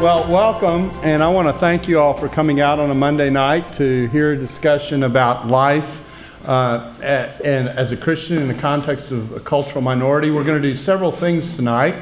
Well, 0.00 0.30
welcome, 0.30 0.92
and 1.02 1.24
I 1.24 1.28
want 1.28 1.48
to 1.48 1.52
thank 1.52 1.88
you 1.88 1.98
all 1.98 2.14
for 2.14 2.28
coming 2.28 2.60
out 2.60 2.78
on 2.78 2.88
a 2.88 2.94
Monday 2.94 3.30
night 3.30 3.72
to 3.78 4.06
hear 4.10 4.30
a 4.30 4.36
discussion 4.36 5.02
about 5.02 5.48
life 5.48 6.40
uh, 6.46 6.94
and 7.02 7.68
as 7.68 7.90
a 7.90 7.96
Christian 7.96 8.38
in 8.38 8.46
the 8.46 8.54
context 8.54 9.10
of 9.10 9.32
a 9.32 9.40
cultural 9.40 9.82
minority. 9.82 10.30
We're 10.30 10.44
going 10.44 10.62
to 10.62 10.68
do 10.68 10.76
several 10.76 11.10
things 11.10 11.56
tonight. 11.56 11.96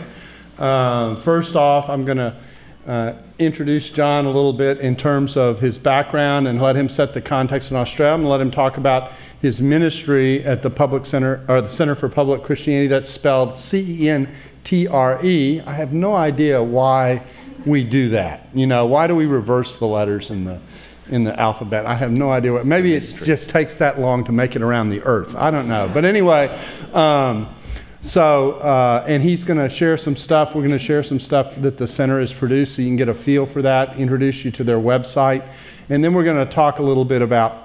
Uh, 0.59 1.14
first 1.16 1.56
off, 1.56 1.88
I'm 1.88 2.04
going 2.04 2.18
to 2.18 2.37
uh, 2.87 3.14
introduce 3.38 3.88
John 3.88 4.26
a 4.26 4.30
little 4.30 4.52
bit 4.52 4.78
in 4.80 4.95
terms 4.95 5.34
of 5.34 5.60
his 5.60 5.78
background 5.78 6.46
and 6.46 6.60
let 6.60 6.76
him 6.76 6.90
set 6.90 7.15
the 7.15 7.23
context 7.23 7.70
in 7.70 7.78
Australia 7.78 8.16
and 8.16 8.28
let 8.28 8.42
him 8.42 8.51
talk 8.51 8.76
about 8.76 9.12
his 9.40 9.62
ministry 9.62 10.45
at 10.45 10.60
the 10.60 10.68
Public 10.68 11.06
Center 11.06 11.42
or 11.48 11.62
the 11.62 11.68
Center 11.68 11.95
for 11.95 12.10
Public 12.10 12.42
Christianity. 12.42 12.88
That's 12.88 13.10
spelled 13.10 13.59
C 13.59 14.04
E 14.04 14.10
N 14.10 14.28
T 14.65 14.87
R 14.87 15.18
E. 15.24 15.62
I 15.62 15.73
have 15.73 15.95
no 15.95 16.15
idea 16.15 16.62
why 16.62 17.24
we 17.66 17.84
do 17.84 18.10
that. 18.10 18.48
You 18.54 18.66
know, 18.66 18.86
why 18.86 19.09
do 19.09 19.16
we 19.16 19.26
reverse 19.26 19.76
the 19.76 19.86
letters 19.86 20.30
in 20.30 20.45
the 20.45 20.60
in 21.09 21.24
the 21.24 21.38
alphabet? 21.38 21.84
I 21.84 21.95
have 21.96 22.12
no 22.12 22.30
idea 22.30 22.52
what. 22.52 22.64
Maybe 22.64 22.95
it 22.95 23.02
just 23.24 23.50
takes 23.50 23.74
that 23.76 23.98
long 24.00 24.24
to 24.24 24.32
make 24.32 24.56
it 24.56 24.62
around 24.62 24.88
the 24.88 25.02
earth. 25.02 25.34
I 25.34 25.50
don't 25.50 25.68
know. 25.68 25.90
But 25.92 26.04
anyway, 26.04 26.48
um, 26.94 27.54
so 28.00 28.52
uh, 28.52 29.04
and 29.06 29.22
he's 29.22 29.42
going 29.42 29.59
to 29.59 29.68
share 29.68 29.96
some 29.96 30.16
stuff. 30.16 30.54
We're 30.54 30.62
going 30.62 30.70
to 30.70 30.78
share 30.78 31.02
some 31.02 31.20
stuff 31.20 31.56
that 31.56 31.76
the 31.76 31.88
center 31.88 32.20
has 32.20 32.32
produced, 32.32 32.76
so 32.76 32.82
you 32.82 32.88
can 32.88 32.96
get 32.96 33.09
a 33.09 33.14
feel 33.14 33.44
for 33.44 33.62
that. 33.62 33.96
Introduce 33.96 34.44
you 34.44 34.52
to 34.52 34.64
their 34.64 34.78
website, 34.78 35.44
and 35.88 36.02
then 36.02 36.14
we're 36.14 36.24
going 36.24 36.44
to 36.46 36.50
talk 36.50 36.78
a 36.78 36.82
little 36.82 37.04
bit 37.04 37.20
about. 37.20 37.64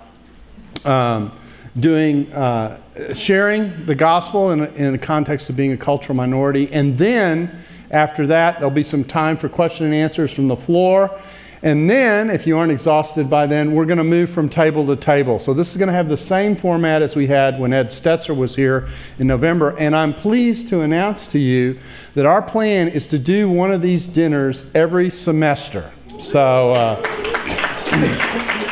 Um, 0.84 1.32
doing 1.80 2.30
uh, 2.34 2.82
sharing 3.14 3.86
the 3.86 3.96
gospel 3.96 4.52
in, 4.52 4.66
in 4.76 4.92
the 4.92 4.98
context 4.98 5.50
of 5.50 5.56
being 5.56 5.72
a 5.72 5.78
cultural 5.78 6.14
minority 6.14 6.70
and 6.74 6.98
then 6.98 7.64
after 7.92 8.26
that, 8.28 8.56
there'll 8.56 8.72
be 8.72 8.84
some 8.84 9.04
time 9.04 9.38
for 9.38 9.50
question 9.50 9.86
and 9.86 9.94
answers 9.94 10.32
from 10.32 10.48
the 10.48 10.56
floor. 10.56 11.22
And 11.64 11.88
then, 11.88 12.32
if 12.32 12.48
you 12.48 12.58
aren't 12.58 12.72
exhausted 12.72 13.30
by 13.30 13.46
then, 13.46 13.76
we're 13.76 13.86
going 13.86 14.00
to 14.00 14.04
move 14.04 14.32
from 14.32 14.50
table 14.50 14.88
to 14.88 14.96
table. 14.96 15.38
So, 15.38 15.54
this 15.54 15.70
is 15.72 15.78
going 15.78 15.90
to 15.90 15.94
have 15.94 16.10
the 16.10 16.18
same 16.18 16.56
format 16.56 17.04
as 17.04 17.16
we 17.16 17.28
had 17.28 17.60
when 17.60 17.72
Ed 17.72 17.90
Stetzer 17.90 18.36
was 18.36 18.56
here 18.56 18.88
in 19.20 19.28
November. 19.28 19.78
And 19.78 19.96
I'm 19.96 20.16
pleased 20.16 20.70
to 20.70 20.82
announce 20.82 21.28
to 21.28 21.40
you 21.40 21.78
that 22.16 22.26
our 22.26 22.42
plan 22.42 22.88
is 22.88 23.06
to 23.08 23.20
do 23.20 23.48
one 23.48 23.72
of 23.72 23.84
these 23.84 24.08
dinners 24.08 24.66
every 24.74 25.12
semester. 25.12 25.92
So, 26.18 26.72
uh, 26.72 28.58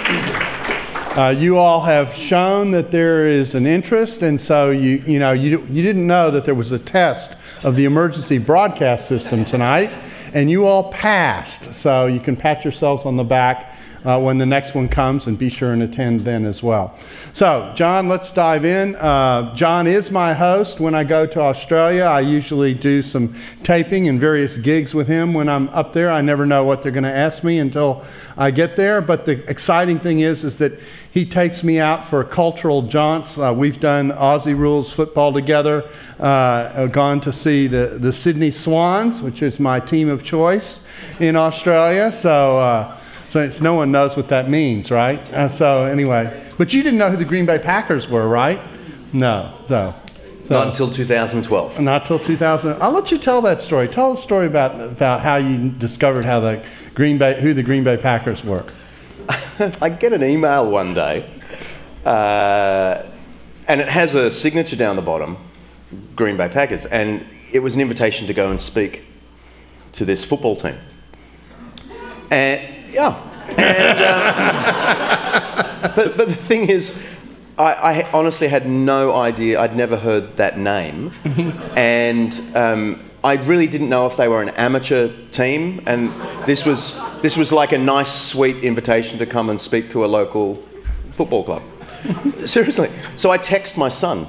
Uh, 1.17 1.29
you 1.29 1.57
all 1.57 1.81
have 1.81 2.13
shown 2.13 2.69
that 2.69 2.91
there 2.91 3.27
is 3.27 3.55
an 3.55 3.65
interest, 3.65 4.21
and 4.21 4.39
so 4.39 4.69
you, 4.69 5.03
you 5.07 5.17
know 5.17 5.31
you, 5.31 5.65
you 5.67 5.81
didn't 5.81 6.05
know 6.05 6.29
that 6.29 6.45
there 6.45 6.53
was 6.53 6.71
a 6.71 6.77
test 6.77 7.35
of 7.63 7.75
the 7.75 7.85
emergency 7.85 8.37
broadcast 8.37 9.07
system 9.07 9.43
tonight, 9.43 9.89
and 10.33 10.51
you 10.51 10.65
all 10.65 10.91
passed. 10.91 11.73
So 11.73 12.05
you 12.05 12.19
can 12.19 12.35
pat 12.35 12.63
yourselves 12.63 13.05
on 13.05 13.15
the 13.15 13.23
back 13.23 13.73
uh, 14.05 14.19
when 14.19 14.37
the 14.37 14.45
next 14.45 14.75
one 14.75 14.87
comes 14.87 15.27
and 15.27 15.37
be 15.37 15.49
sure 15.49 15.73
and 15.73 15.83
attend 15.83 16.21
then 16.21 16.45
as 16.45 16.63
well. 16.63 16.97
So, 17.33 17.71
John, 17.75 18.07
let's 18.07 18.31
dive 18.31 18.65
in. 18.65 18.95
Uh, 18.95 19.53
John 19.55 19.87
is 19.87 20.11
my 20.11 20.33
host 20.33 20.79
when 20.79 20.95
I 20.95 21.03
go 21.03 21.25
to 21.25 21.41
Australia. 21.41 22.03
I 22.03 22.21
usually 22.21 22.73
do 22.73 23.01
some 23.01 23.33
taping 23.63 24.07
and 24.07 24.19
various 24.19 24.57
gigs 24.57 24.93
with 24.93 25.07
him 25.07 25.33
when 25.33 25.49
I'm 25.49 25.69
up 25.69 25.93
there. 25.93 26.11
I 26.11 26.21
never 26.21 26.45
know 26.45 26.63
what 26.63 26.81
they're 26.81 26.91
going 26.91 27.03
to 27.03 27.15
ask 27.15 27.43
me 27.43 27.59
until 27.59 28.05
I 28.37 28.51
get 28.51 28.75
there. 28.75 29.01
But 29.01 29.25
the 29.25 29.47
exciting 29.49 29.99
thing 29.99 30.21
is, 30.21 30.43
is 30.43 30.57
that 30.57 30.79
he 31.11 31.25
takes 31.25 31.63
me 31.63 31.79
out 31.79 32.05
for 32.05 32.23
cultural 32.23 32.83
jaunts. 32.83 33.37
Uh, 33.37 33.53
we've 33.55 33.79
done 33.79 34.11
Aussie 34.11 34.57
rules 34.57 34.91
football 34.91 35.33
together. 35.33 35.89
Uh, 36.19 36.87
gone 36.87 37.19
to 37.21 37.33
see 37.33 37.67
the, 37.67 37.97
the 37.99 38.11
Sydney 38.13 38.51
Swans, 38.51 39.21
which 39.21 39.41
is 39.41 39.59
my 39.59 39.79
team 39.79 40.09
of 40.09 40.23
choice 40.23 40.87
in 41.19 41.35
Australia. 41.35 42.11
So 42.11 42.57
uh, 42.57 42.98
so 43.29 43.41
it's, 43.41 43.61
no 43.61 43.75
one 43.75 43.91
knows 43.91 44.17
what 44.17 44.27
that 44.29 44.49
means, 44.49 44.89
right? 44.91 45.19
Uh, 45.33 45.49
so 45.49 45.85
anyway, 45.85 46.43
but 46.57 46.73
you 46.73 46.83
didn't 46.83 46.97
know 46.97 47.09
who 47.09 47.17
the 47.17 47.25
Green 47.25 47.45
Bay 47.45 47.59
Packers 47.59 48.09
were, 48.09 48.27
right? 48.27 48.59
No. 49.13 49.57
So. 49.67 49.95
So, 50.43 50.55
not 50.55 50.67
until 50.69 50.89
2012. 50.89 51.79
Not 51.79 52.01
until 52.01 52.17
2000. 52.17 52.81
I'll 52.81 52.91
let 52.91 53.11
you 53.11 53.19
tell 53.19 53.39
that 53.43 53.61
story. 53.61 53.87
Tell 53.87 54.13
a 54.13 54.17
story 54.17 54.47
about 54.47 54.81
about 54.81 55.21
how 55.21 55.35
you 55.35 55.69
discovered 55.69 56.25
how 56.25 56.39
the 56.39 56.65
Green 56.95 57.19
Bay, 57.19 57.39
who 57.39 57.53
the 57.53 57.61
Green 57.61 57.83
Bay 57.83 57.97
Packers 57.97 58.43
were. 58.43 58.65
I 59.79 59.89
get 59.89 60.11
an 60.11 60.23
email 60.23 60.67
one 60.67 60.95
day, 60.95 61.29
uh, 62.03 63.03
and 63.67 63.79
it 63.79 63.89
has 63.89 64.15
a 64.15 64.31
signature 64.31 64.75
down 64.75 64.95
the 64.95 65.03
bottom, 65.03 65.37
Green 66.15 66.35
Bay 66.35 66.49
Packers, 66.49 66.87
and 66.87 67.23
it 67.51 67.59
was 67.59 67.75
an 67.75 67.81
invitation 67.81 68.25
to 68.25 68.33
go 68.33 68.49
and 68.49 68.59
speak 68.59 69.03
to 69.91 70.03
this 70.03 70.25
football 70.25 70.55
team. 70.55 70.79
And 72.31 72.78
yeah. 72.91 73.15
And, 73.57 73.99
um, 75.81 75.91
but, 75.95 76.17
but 76.17 76.27
the 76.27 76.35
thing 76.35 76.69
is, 76.69 77.01
I, 77.57 77.73
I, 77.73 78.11
honestly 78.13 78.47
had 78.47 78.67
no 78.69 79.13
idea. 79.13 79.59
I'd 79.59 79.75
never 79.75 79.97
heard 79.97 80.37
that 80.37 80.57
name. 80.57 81.11
and 81.75 82.41
um, 82.55 83.03
I 83.21 83.33
really 83.33 83.67
didn't 83.67 83.89
know 83.89 84.07
if 84.07 84.15
they 84.15 84.29
were 84.29 84.41
an 84.41 84.49
amateur 84.49 85.11
team. 85.31 85.81
And 85.85 86.09
this 86.45 86.65
was, 86.65 86.97
this 87.21 87.35
was 87.35 87.51
like 87.51 87.73
a 87.73 87.77
nice, 87.77 88.13
sweet 88.13 88.63
invitation 88.63 89.19
to 89.19 89.25
come 89.25 89.49
and 89.49 89.59
speak 89.59 89.89
to 89.89 90.05
a 90.05 90.07
local 90.07 90.55
football 91.11 91.43
club. 91.43 91.63
Seriously. 92.45 92.89
So 93.17 93.29
I 93.29 93.37
text 93.37 93.77
my 93.77 93.89
son, 93.89 94.27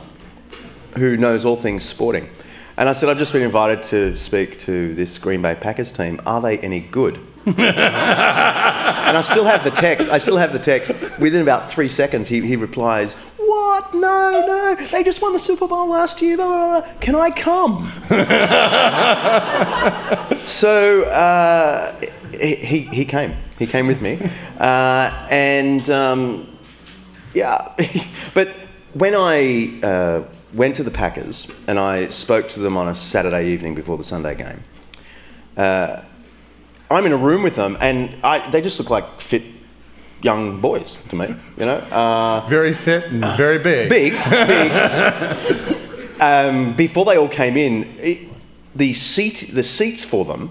who 0.96 1.16
knows 1.16 1.44
all 1.44 1.54
things 1.54 1.84
sporting. 1.84 2.28
And 2.76 2.88
I 2.88 2.92
said, 2.92 3.08
I've 3.08 3.18
just 3.18 3.32
been 3.32 3.42
invited 3.42 3.84
to 3.90 4.16
speak 4.16 4.58
to 4.60 4.92
this 4.94 5.18
Green 5.18 5.40
Bay 5.40 5.54
Packers 5.54 5.92
team. 5.92 6.20
Are 6.26 6.40
they 6.40 6.58
any 6.58 6.80
good? 6.80 7.20
And 7.58 9.16
I 9.16 9.20
still 9.22 9.44
have 9.44 9.64
the 9.64 9.70
text. 9.70 10.08
I 10.08 10.18
still 10.18 10.36
have 10.36 10.52
the 10.52 10.58
text. 10.58 10.90
Within 11.18 11.42
about 11.42 11.70
three 11.70 11.88
seconds, 11.88 12.28
he, 12.28 12.40
he 12.40 12.56
replies, 12.56 13.14
What? 13.14 13.94
No, 13.94 14.44
no. 14.46 14.86
They 14.86 15.02
just 15.02 15.22
won 15.22 15.32
the 15.32 15.38
Super 15.38 15.66
Bowl 15.66 15.88
last 15.88 16.20
year. 16.22 16.36
Blah, 16.36 16.46
blah, 16.46 16.80
blah. 16.80 17.00
Can 17.00 17.14
I 17.14 17.30
come? 17.30 17.88
so 20.38 21.02
uh, 21.04 22.00
he, 22.40 22.80
he 22.80 23.04
came. 23.04 23.36
He 23.58 23.66
came 23.66 23.86
with 23.86 24.00
me. 24.00 24.18
Uh, 24.58 25.26
and 25.30 25.88
um, 25.90 26.58
yeah, 27.34 27.74
but 28.34 28.54
when 28.94 29.14
I 29.14 29.80
uh, 29.82 30.22
went 30.52 30.76
to 30.76 30.82
the 30.82 30.90
Packers 30.90 31.50
and 31.66 31.78
I 31.78 32.08
spoke 32.08 32.48
to 32.50 32.60
them 32.60 32.76
on 32.76 32.88
a 32.88 32.94
Saturday 32.94 33.48
evening 33.48 33.74
before 33.74 33.96
the 33.96 34.04
Sunday 34.04 34.34
game, 34.34 34.64
uh, 35.56 36.02
I'm 36.90 37.06
in 37.06 37.12
a 37.12 37.16
room 37.16 37.42
with 37.42 37.54
them, 37.54 37.78
and 37.80 38.16
I, 38.24 38.50
they 38.50 38.60
just 38.60 38.78
look 38.80 38.90
like 38.90 39.20
fit 39.20 39.44
young 40.22 40.60
boys 40.60 40.96
to 41.08 41.16
me. 41.16 41.28
You 41.56 41.66
know, 41.66 41.76
uh, 41.76 42.46
very 42.48 42.74
fit 42.74 43.04
and 43.04 43.24
very 43.36 43.58
big. 43.58 43.88
Big, 43.88 44.12
big. 44.12 45.76
um, 46.20 46.74
before 46.74 47.04
they 47.04 47.16
all 47.16 47.28
came 47.28 47.56
in, 47.56 47.84
it, 47.98 48.28
the 48.74 48.92
seat, 48.92 49.50
the 49.52 49.62
seats 49.62 50.04
for 50.04 50.24
them 50.24 50.50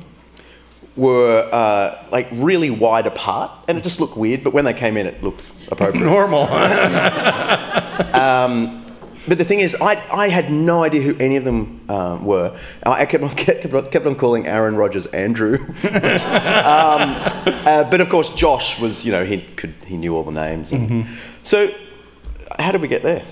were 0.95 1.47
uh, 1.51 2.05
like 2.11 2.27
really 2.31 2.69
wide 2.69 3.05
apart, 3.05 3.51
and 3.67 3.77
it 3.77 3.83
just 3.83 3.99
looked 3.99 4.17
weird. 4.17 4.43
But 4.43 4.53
when 4.53 4.65
they 4.65 4.73
came 4.73 4.97
in, 4.97 5.07
it 5.07 5.21
looked 5.23 5.51
appropriate. 5.69 6.03
Normal. 6.05 6.43
um, 8.13 8.85
but 9.27 9.37
the 9.37 9.45
thing 9.45 9.59
is, 9.59 9.75
I, 9.79 10.03
I 10.11 10.29
had 10.29 10.51
no 10.51 10.83
idea 10.83 11.01
who 11.01 11.15
any 11.19 11.35
of 11.35 11.43
them 11.43 11.81
um, 11.89 12.23
were. 12.23 12.57
I 12.83 13.05
kept 13.05 13.23
on, 13.23 13.29
kept, 13.35 13.73
on, 13.73 13.85
kept 13.87 14.05
on 14.05 14.15
calling 14.15 14.47
Aaron 14.47 14.75
Rodgers 14.75 15.05
Andrew. 15.07 15.57
um, 15.59 15.65
uh, 15.85 17.87
but 17.89 18.01
of 18.01 18.09
course, 18.09 18.31
Josh 18.31 18.79
was, 18.79 19.05
you 19.05 19.11
know, 19.11 19.25
he, 19.25 19.41
could, 19.41 19.73
he 19.85 19.97
knew 19.97 20.15
all 20.15 20.23
the 20.23 20.31
names. 20.31 20.71
Mm-hmm. 20.71 21.13
So, 21.41 21.73
how 22.57 22.71
did 22.71 22.81
we 22.81 22.87
get 22.87 23.03
there? 23.03 23.23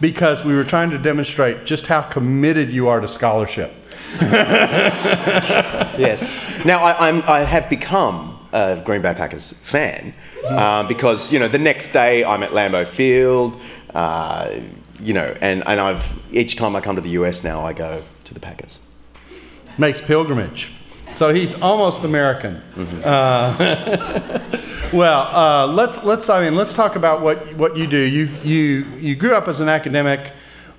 Because 0.00 0.44
we 0.44 0.54
were 0.54 0.64
trying 0.64 0.90
to 0.90 0.98
demonstrate 0.98 1.64
just 1.64 1.86
how 1.86 2.02
committed 2.02 2.70
you 2.70 2.88
are 2.88 3.00
to 3.00 3.08
scholarship. 3.08 3.72
yes. 4.20 6.24
Now, 6.64 6.84
I, 6.84 7.08
I'm, 7.08 7.22
I 7.22 7.40
have 7.40 7.70
become 7.70 8.38
a 8.52 8.80
Green 8.84 9.02
Bay 9.02 9.14
Packers 9.14 9.52
fan 9.52 10.14
uh, 10.44 10.86
because, 10.86 11.32
you 11.32 11.38
know, 11.38 11.48
the 11.48 11.58
next 11.58 11.92
day 11.92 12.24
I'm 12.24 12.42
at 12.42 12.50
Lambeau 12.50 12.86
Field. 12.86 13.60
Uh, 13.94 14.60
you 15.00 15.14
know, 15.14 15.36
and, 15.40 15.62
and 15.66 15.80
I've 15.80 16.14
each 16.32 16.56
time 16.56 16.76
I 16.76 16.80
come 16.80 16.96
to 16.96 17.02
the 17.02 17.10
US 17.10 17.44
now, 17.44 17.64
I 17.64 17.72
go 17.72 18.02
to 18.24 18.34
the 18.34 18.40
Packers. 18.40 18.78
Makes 19.78 20.00
pilgrimage. 20.00 20.72
So 21.12 21.32
he's 21.32 21.60
almost 21.62 22.04
American. 22.04 22.56
Uh, 23.04 24.40
well, 24.92 25.22
uh, 25.34 25.66
let's 25.66 26.02
let's 26.02 26.28
I 26.28 26.44
mean 26.44 26.54
let's 26.54 26.74
talk 26.74 26.96
about 26.96 27.22
what 27.22 27.54
what 27.54 27.76
you 27.76 27.86
do. 27.86 27.98
You 27.98 28.28
you 28.42 28.84
you 28.98 29.14
grew 29.14 29.34
up 29.34 29.48
as 29.48 29.60
an 29.60 29.68
academic, 29.68 30.32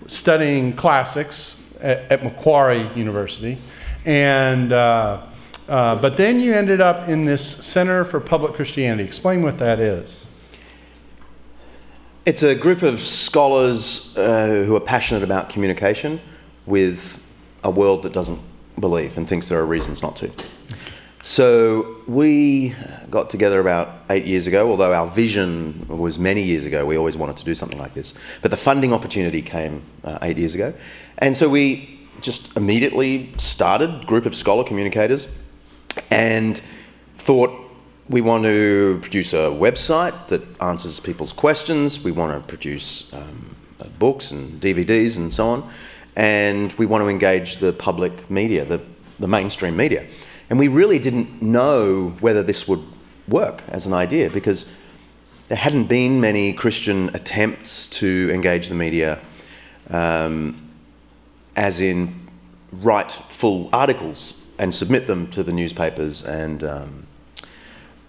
studying 0.07 0.73
classics 0.73 1.75
at, 1.81 2.11
at 2.11 2.23
Macquarie 2.23 2.89
University, 2.95 3.57
and 4.05 4.73
uh, 4.73 5.25
uh, 5.69 5.95
but 5.95 6.17
then 6.17 6.39
you 6.39 6.53
ended 6.53 6.81
up 6.81 7.07
in 7.07 7.25
this 7.25 7.43
Center 7.45 8.03
for 8.03 8.19
Public 8.19 8.53
Christianity. 8.53 9.03
Explain 9.03 9.41
what 9.41 9.57
that 9.57 9.79
is. 9.79 10.26
It's 12.27 12.43
a 12.43 12.55
group 12.55 12.81
of 12.81 12.99
scholars 12.99 14.13
uh, 14.17 14.65
who 14.65 14.75
are 14.75 14.81
passionate 14.81 15.23
about 15.23 15.47
communication 15.47 16.19
with 16.65 17.25
a 17.63 17.71
world 17.71 18.03
that 18.03 18.11
doesn't 18.11 18.41
believe 18.77 19.17
and 19.17 19.25
thinks 19.25 19.47
there 19.47 19.57
are 19.59 19.65
reasons 19.65 20.01
not 20.01 20.17
to. 20.17 20.29
So 21.23 21.95
we 22.05 22.75
got 23.09 23.29
together 23.29 23.61
about 23.61 24.03
eight 24.09 24.25
years 24.25 24.45
ago, 24.45 24.69
although 24.69 24.93
our 24.93 25.07
vision 25.07 25.85
was 25.87 26.19
many 26.19 26.43
years 26.43 26.65
ago. 26.65 26.85
We 26.85 26.97
always 26.97 27.15
wanted 27.15 27.37
to 27.37 27.45
do 27.45 27.55
something 27.55 27.79
like 27.79 27.93
this. 27.93 28.13
But 28.41 28.51
the 28.51 28.57
funding 28.57 28.91
opportunity 28.91 29.41
came 29.41 29.83
uh, 30.03 30.19
eight 30.21 30.37
years 30.37 30.53
ago. 30.53 30.73
And 31.19 31.33
so 31.33 31.47
we 31.47 32.09
just 32.19 32.57
immediately 32.57 33.31
started 33.37 34.05
group 34.05 34.25
of 34.25 34.35
scholar 34.35 34.65
communicators 34.65 35.29
and 36.11 36.61
thought 37.15 37.66
we 38.09 38.21
want 38.21 38.45
to 38.45 38.99
produce 39.01 39.33
a 39.33 39.49
website 39.49 40.27
that 40.27 40.41
answers 40.61 40.99
people's 40.99 41.33
questions. 41.33 42.03
We 42.03 42.11
want 42.11 42.31
to 42.31 42.47
produce 42.47 43.11
um, 43.13 43.55
uh, 43.79 43.87
books 43.99 44.31
and 44.31 44.61
DVDs 44.61 45.17
and 45.17 45.33
so 45.33 45.49
on. 45.49 45.69
And 46.15 46.71
we 46.73 46.85
want 46.85 47.03
to 47.03 47.09
engage 47.09 47.57
the 47.57 47.73
public 47.73 48.29
media, 48.29 48.63
the, 48.63 48.81
the 49.19 49.27
mainstream 49.27 49.75
media. 49.75 50.07
And 50.49 50.57
we 50.57 50.69
really 50.69 50.99
didn't 50.99 51.41
know 51.41 52.15
whether 52.21 52.41
this 52.41 52.67
would 52.67 52.83
work 53.27 53.63
as 53.67 53.85
an 53.85 53.93
idea 53.93 54.29
because 54.29 54.73
there 55.49 55.57
hadn't 55.57 55.87
been 55.87 56.21
many 56.21 56.53
Christian 56.53 57.09
attempts 57.13 57.87
to 57.89 58.29
engage 58.33 58.69
the 58.69 58.75
media, 58.75 59.19
um, 59.89 60.71
as 61.57 61.81
in 61.81 62.27
write 62.71 63.11
full 63.11 63.69
articles 63.73 64.33
and 64.57 64.73
submit 64.73 65.07
them 65.07 65.29
to 65.31 65.43
the 65.43 65.51
newspapers. 65.51 66.23
And 66.23 66.63
um, 66.63 67.06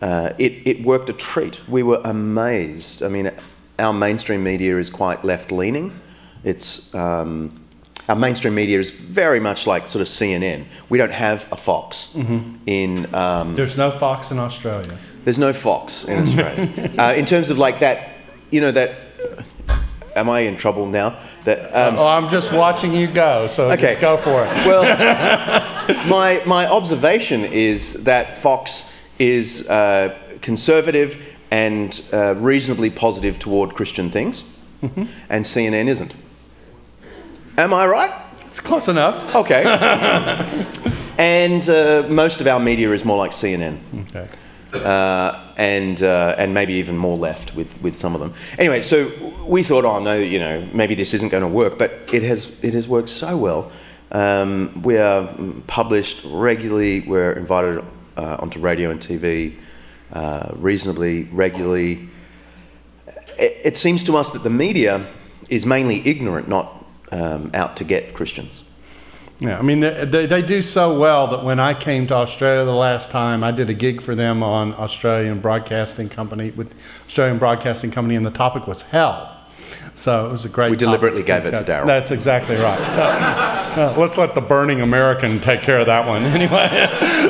uh, 0.00 0.32
it, 0.38 0.52
it 0.66 0.82
worked 0.84 1.08
a 1.10 1.12
treat. 1.12 1.60
We 1.68 1.82
were 1.82 2.00
amazed. 2.04 3.02
I 3.02 3.08
mean, 3.08 3.30
our 3.78 3.92
mainstream 3.92 4.42
media 4.44 4.78
is 4.78 4.90
quite 4.90 5.24
left 5.24 5.50
leaning. 5.52 5.98
It's 6.44 6.94
um, 6.94 7.64
our 8.08 8.16
mainstream 8.16 8.54
media 8.54 8.78
is 8.78 8.90
very 8.90 9.40
much 9.40 9.66
like 9.66 9.88
sort 9.88 10.00
of 10.02 10.08
CNN. 10.08 10.64
We 10.88 10.98
don't 10.98 11.12
have 11.12 11.46
a 11.52 11.56
Fox 11.56 12.14
in. 12.66 13.14
Um, 13.14 13.54
There's 13.56 13.76
no 13.76 13.90
Fox 13.90 14.30
in 14.30 14.38
Australia. 14.38 14.96
there's 15.24 15.38
no 15.38 15.52
Fox 15.52 16.04
in 16.04 16.22
Australia. 16.22 16.92
uh, 16.98 17.14
in 17.14 17.26
terms 17.26 17.50
of 17.50 17.58
like 17.58 17.80
that, 17.80 18.10
you 18.50 18.60
know 18.60 18.70
that. 18.72 18.90
Am 20.16 20.28
I 20.30 20.40
in 20.40 20.56
trouble 20.56 20.86
now? 20.86 21.16
That 21.44 21.58
um, 21.66 21.94
oh, 21.96 22.06
I'm 22.06 22.28
just 22.28 22.52
watching 22.52 22.92
you 22.92 23.06
go, 23.06 23.46
so 23.52 23.70
Okay. 23.70 23.82
just 23.88 24.00
go 24.00 24.16
for 24.16 24.42
it. 24.44 24.66
well, 24.66 24.82
my 26.08 26.42
my 26.44 26.66
observation 26.66 27.44
is 27.44 28.02
that 28.04 28.36
Fox 28.36 28.90
is 29.18 29.68
uh, 29.68 30.16
conservative 30.40 31.36
and 31.50 32.02
uh, 32.12 32.34
reasonably 32.36 32.90
positive 32.90 33.38
toward 33.38 33.74
Christian 33.74 34.10
things, 34.10 34.44
and 34.82 35.44
CNN 35.44 35.88
isn't. 35.88 36.14
Am 37.56 37.74
I 37.74 37.86
right? 37.86 38.12
It's 38.46 38.60
close 38.60 38.88
enough. 38.88 39.34
Okay. 39.34 39.62
and 41.18 41.68
uh, 41.68 42.06
most 42.08 42.40
of 42.40 42.46
our 42.46 42.60
media 42.60 42.92
is 42.92 43.04
more 43.04 43.18
like 43.18 43.32
CNN. 43.32 43.78
Okay. 44.08 44.28
uh, 44.74 45.52
and 45.56 46.02
uh, 46.02 46.34
and 46.38 46.54
maybe 46.54 46.74
even 46.74 46.96
more 46.96 47.16
left 47.16 47.54
with, 47.54 47.80
with 47.82 47.96
some 47.96 48.14
of 48.14 48.20
them. 48.20 48.34
Anyway, 48.58 48.82
so 48.82 49.10
we 49.44 49.62
thought, 49.62 49.84
oh 49.84 49.98
no, 49.98 50.16
you 50.18 50.38
know, 50.38 50.68
maybe 50.72 50.94
this 50.94 51.14
isn't 51.14 51.30
going 51.30 51.42
to 51.42 51.48
work, 51.48 51.78
but 51.78 51.92
it 52.12 52.22
has 52.22 52.54
it 52.62 52.74
has 52.74 52.86
worked 52.86 53.08
so 53.08 53.36
well. 53.36 53.72
Um, 54.12 54.82
we 54.82 54.96
are 54.98 55.34
published 55.66 56.24
regularly. 56.24 57.00
We're 57.00 57.32
invited 57.32 57.84
uh, 58.18 58.36
onto 58.40 58.58
radio 58.60 58.90
and 58.90 59.00
TV 59.00 59.54
uh, 60.12 60.50
reasonably 60.56 61.24
regularly. 61.24 62.08
It, 63.38 63.60
it 63.64 63.76
seems 63.76 64.02
to 64.04 64.16
us 64.16 64.32
that 64.32 64.42
the 64.42 64.50
media 64.50 65.06
is 65.48 65.64
mainly 65.64 66.06
ignorant, 66.06 66.48
not 66.48 66.84
um, 67.12 67.50
out 67.54 67.76
to 67.76 67.84
get 67.84 68.12
Christians. 68.14 68.64
Yeah, 69.40 69.56
I 69.56 69.62
mean, 69.62 69.78
they, 69.78 70.04
they, 70.04 70.26
they 70.26 70.42
do 70.42 70.62
so 70.62 70.98
well 70.98 71.28
that 71.28 71.44
when 71.44 71.60
I 71.60 71.72
came 71.72 72.08
to 72.08 72.14
Australia 72.14 72.64
the 72.64 72.72
last 72.74 73.08
time, 73.08 73.44
I 73.44 73.52
did 73.52 73.70
a 73.70 73.74
gig 73.74 74.02
for 74.02 74.16
them 74.16 74.42
on 74.42 74.74
Australian 74.74 75.40
Broadcasting 75.40 76.08
Company 76.08 76.50
with 76.50 76.74
Australian 77.06 77.38
Broadcasting 77.38 77.92
Company, 77.92 78.16
and 78.16 78.26
the 78.26 78.32
topic 78.32 78.66
was 78.66 78.82
hell. 78.82 79.37
So 79.94 80.26
it 80.26 80.30
was 80.30 80.44
a 80.44 80.48
great. 80.48 80.70
We 80.70 80.76
deliberately 80.76 81.22
gave 81.22 81.44
it 81.44 81.50
to. 81.52 81.64
Darrell. 81.64 81.86
That's 81.86 82.10
exactly 82.12 82.56
right. 82.56 82.92
So 82.92 83.02
uh, 83.02 83.94
let's 83.98 84.16
let 84.16 84.34
the 84.34 84.40
burning 84.40 84.80
American 84.80 85.40
take 85.40 85.62
care 85.62 85.80
of 85.80 85.86
that 85.86 86.06
one 86.06 86.22
anyway. 86.38 86.68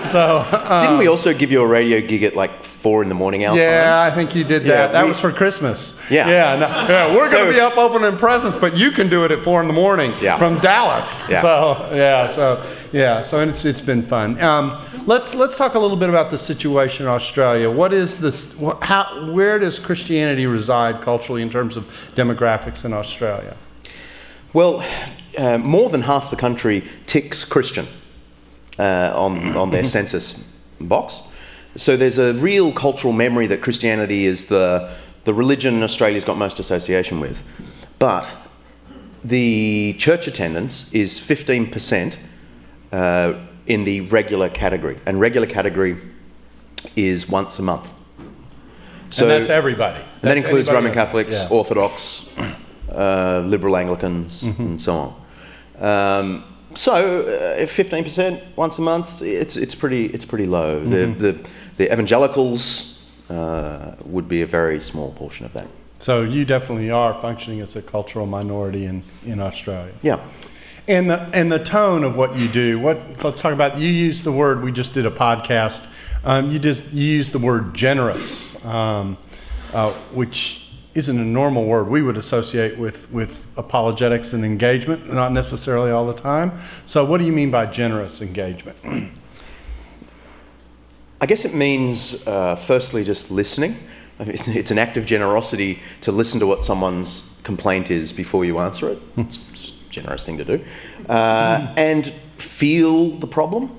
so 0.07 0.45
uh, 0.51 0.83
Didn't 0.83 0.99
we 0.99 1.07
also 1.09 1.33
give 1.33 1.51
you 1.51 1.63
a 1.63 1.67
radio 1.67 2.01
gig 2.07 2.23
at 2.25 2.37
like 2.37 2.63
four 2.65 3.03
in 3.03 3.09
the 3.09 3.15
morning 3.15 3.45
our 3.47 3.57
yeah, 3.57 3.85
time? 4.05 4.13
I 4.13 4.15
think 4.15 4.35
you 4.35 4.45
did 4.45 4.63
that. 4.65 4.69
Yeah, 4.69 4.87
that 4.89 5.03
we- 5.05 5.09
was 5.11 5.21
for 5.21 5.33
Christmas. 5.33 6.01
Yeah. 6.11 6.29
yeah, 6.29 6.57
no, 6.57 6.67
yeah. 6.69 7.15
We're 7.15 7.31
going 7.31 7.47
to 7.47 7.53
be 7.53 7.61
up 7.61 7.77
opening 7.79 8.19
presents, 8.19 8.57
but 8.57 8.77
you 8.77 8.91
can 8.91 9.09
do 9.09 9.25
it 9.25 9.31
at 9.33 9.41
four 9.41 9.61
in 9.63 9.67
the 9.67 9.73
morning 9.75 10.13
Yeah. 10.21 10.37
from 10.39 10.59
Dallas. 10.61 11.27
Yeah. 11.31 11.41
So 11.41 11.89
yeah, 11.95 12.31
so 12.31 12.63
yeah, 12.93 13.23
so 13.23 13.41
it's, 13.41 13.65
it's 13.65 13.81
been 13.81 14.03
fun. 14.03 14.41
Um, 14.41 14.81
let's 15.07 15.35
let's 15.35 15.57
talk 15.57 15.75
a 15.75 15.79
little 15.79 15.97
bit 15.97 16.09
about 16.09 16.31
the 16.31 16.39
situation 16.39 17.07
in 17.07 17.11
Australia. 17.13 17.71
What 17.71 17.93
is 17.93 18.19
this? 18.19 18.59
wh- 18.59 18.81
How 18.83 19.31
where 19.33 19.59
does 19.59 19.79
Christianity 19.79 20.47
reside 20.47 21.01
culturally 21.01 21.43
in 21.43 21.51
terms 21.51 21.77
of 21.77 21.85
demographics 22.15 22.85
in 22.85 22.93
Australia? 22.93 23.57
Well, 24.53 24.85
uh, 25.37 25.59
more 25.59 25.91
than 25.91 26.03
half 26.03 26.31
the 26.31 26.37
country 26.37 26.83
ticks 27.07 27.45
Christian 27.45 27.87
uh, 28.79 29.13
on, 29.15 29.57
on 29.57 29.71
their 29.71 29.85
census 29.97 30.43
box. 30.81 31.23
So 31.77 31.97
there's 31.97 32.19
a 32.19 32.33
real 32.35 32.73
cultural 32.73 33.13
memory 33.13 33.47
that 33.49 33.61
Christianity 33.61 34.25
is 34.25 34.47
the, 34.47 34.93
the 35.25 35.35
religion 35.35 35.83
Australia's 35.83 36.25
got 36.25 36.39
most 36.39 36.59
association 36.59 37.21
with. 37.21 37.43
But 37.99 38.35
the 39.23 39.95
church 39.99 40.27
attendance 40.27 40.93
is 40.95 41.21
15% 41.21 42.17
uh, 42.93 43.35
in 43.67 43.85
the 43.85 44.03
regular 44.03 44.49
category. 44.49 44.99
And 45.07 45.21
regular 45.21 45.47
category 45.47 45.97
is 46.97 47.29
once 47.29 47.59
a 47.59 47.63
month. 47.63 47.93
So 49.11 49.25
and 49.25 49.31
that's 49.31 49.49
everybody. 49.49 50.01
and 50.01 50.23
that 50.23 50.37
includes 50.37 50.71
Roman. 50.71 50.93
Catholics, 50.93 51.43
Yeah. 51.43 51.57
Orthodox, 51.57 52.29
uh, 52.93 53.43
liberal 53.47 53.77
Anglicans, 53.77 54.43
and 54.43 54.81
so 54.81 54.93
on. 54.95 55.15
Um, 55.81 56.45
so, 56.75 56.93
uh, 56.93 57.67
fifteen 57.67 58.05
percent 58.05 58.43
once 58.57 58.79
a 58.79 58.83
month, 58.83 59.23
it's 59.23 59.57
it's 59.57 59.75
pretty 59.75 60.07
it's 60.07 60.27
pretty 60.27 60.47
low. 60.47 60.85
The, 60.85 61.07
the 61.07 61.49
the 61.79 61.91
evangelicals 61.93 62.99
uh, 63.31 63.95
would 64.05 64.29
be 64.29 64.43
a 64.43 64.47
very 64.47 64.81
small 64.81 65.13
portion 65.13 65.47
of 65.47 65.53
that. 65.55 65.67
So 65.99 66.23
you 66.23 66.45
definitely 66.45 66.91
are 66.91 67.15
functioning 67.15 67.61
as 67.61 67.75
a 67.77 67.83
cultural 67.83 68.27
minority 68.27 68.85
in, 68.85 69.03
in 69.25 69.41
Australia. 69.41 69.93
Yeah. 70.03 70.21
And 70.89 71.11
the 71.11 71.21
and 71.35 71.53
the 71.53 71.59
tone 71.63 72.03
of 72.03 72.17
what 72.17 72.35
you 72.35 72.49
do. 72.49 72.81
What 72.81 73.23
let's 73.23 73.43
talk 73.43 73.53
about. 73.53 73.79
You 73.79 73.89
use 73.89 74.23
the 74.23 74.33
word. 74.33 74.63
We 74.63 74.73
just 74.73 74.95
did 74.95 75.05
a 75.05 75.11
podcast. 75.11 75.87
Um, 76.25 76.51
you 76.51 76.59
just 76.59 76.91
you 76.93 77.05
use 77.05 77.31
the 77.31 77.39
word 77.39 77.75
generous, 77.75 78.65
um, 78.65 79.19
uh, 79.75 79.93
which 80.13 80.65
isn't 80.95 81.19
a 81.19 81.25
normal 81.25 81.67
word 81.67 81.89
we 81.89 82.01
would 82.01 82.17
associate 82.17 82.79
with 82.79 83.11
with 83.13 83.47
apologetics 83.59 84.33
and 84.33 84.45
engagement. 84.45 85.13
Not 85.13 85.33
necessarily 85.33 85.91
all 85.91 86.07
the 86.07 86.15
time. 86.15 86.57
So 86.87 87.05
what 87.05 87.19
do 87.19 87.27
you 87.27 87.33
mean 87.33 87.51
by 87.51 87.67
generous 87.67 88.23
engagement? 88.23 89.13
I 91.21 91.27
guess 91.27 91.45
it 91.45 91.53
means, 91.55 92.27
uh, 92.27 92.57
firstly, 92.57 93.05
just 93.05 93.31
listening. 93.31 93.77
It's 94.21 94.71
an 94.71 94.79
act 94.79 94.97
of 94.97 95.05
generosity 95.05 95.81
to 96.01 96.13
listen 96.13 96.41
to 96.41 96.47
what 96.47 96.65
someone's 96.65 97.31
complaint 97.43 97.91
is 97.91 98.13
before 98.13 98.45
you 98.45 98.59
answer 98.59 98.89
it. 98.89 98.99
It's 99.17 99.39
generous 99.91 100.25
thing 100.25 100.39
to 100.39 100.45
do. 100.45 100.65
Uh, 101.09 101.73
and 101.77 102.07
feel 102.37 103.11
the 103.11 103.27
problem. 103.27 103.77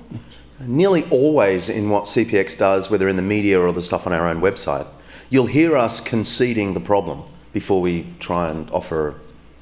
Nearly 0.60 1.04
always 1.04 1.68
in 1.68 1.88
what 1.88 2.04
CPX 2.04 2.58
does, 2.58 2.90
whether 2.90 3.08
in 3.08 3.16
the 3.16 3.22
media 3.22 3.58
or 3.58 3.72
the 3.72 3.82
stuff 3.82 4.06
on 4.06 4.12
our 4.12 4.28
own 4.28 4.40
website, 4.40 4.86
you'll 5.30 5.46
hear 5.46 5.76
us 5.76 6.00
conceding 6.00 6.74
the 6.74 6.80
problem 6.80 7.22
before 7.52 7.80
we 7.80 8.06
try 8.18 8.50
and 8.50 8.70
offer 8.70 9.18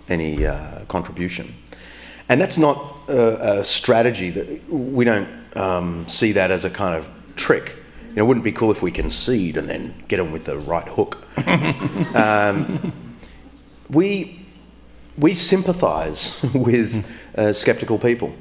any 0.09 0.47
uh, 0.47 0.85
contribution. 0.87 1.55
And 2.29 2.41
that's 2.41 2.59
not 2.59 3.09
a, 3.09 3.61
a 3.61 3.65
strategy 3.65 4.31
that 4.31 4.69
we 4.69 5.05
don't 5.05 5.29
um, 5.57 6.07
see 6.09 6.33
that 6.33 6.51
as 6.51 6.65
a 6.65 6.71
kind 6.71 6.95
of 6.95 7.09
trick. 7.37 7.77
You 8.11 8.17
know, 8.17 8.25
it 8.25 8.27
wouldn't 8.27 8.45
be 8.45 8.53
cool 8.53 8.71
if 8.71 8.83
we 8.83 8.91
concede 8.91 9.57
and 9.57 9.69
then 9.69 9.95
get 10.09 10.17
them 10.19 10.33
with 10.33 10.45
the 10.45 10.59
right 10.59 10.89
hook. 10.89 11.25
um, 12.15 12.93
we 13.89 14.38
we 15.19 15.35
sympathise 15.35 16.41
with 16.55 17.07
uh, 17.37 17.53
skeptical 17.53 17.99
people. 17.99 18.33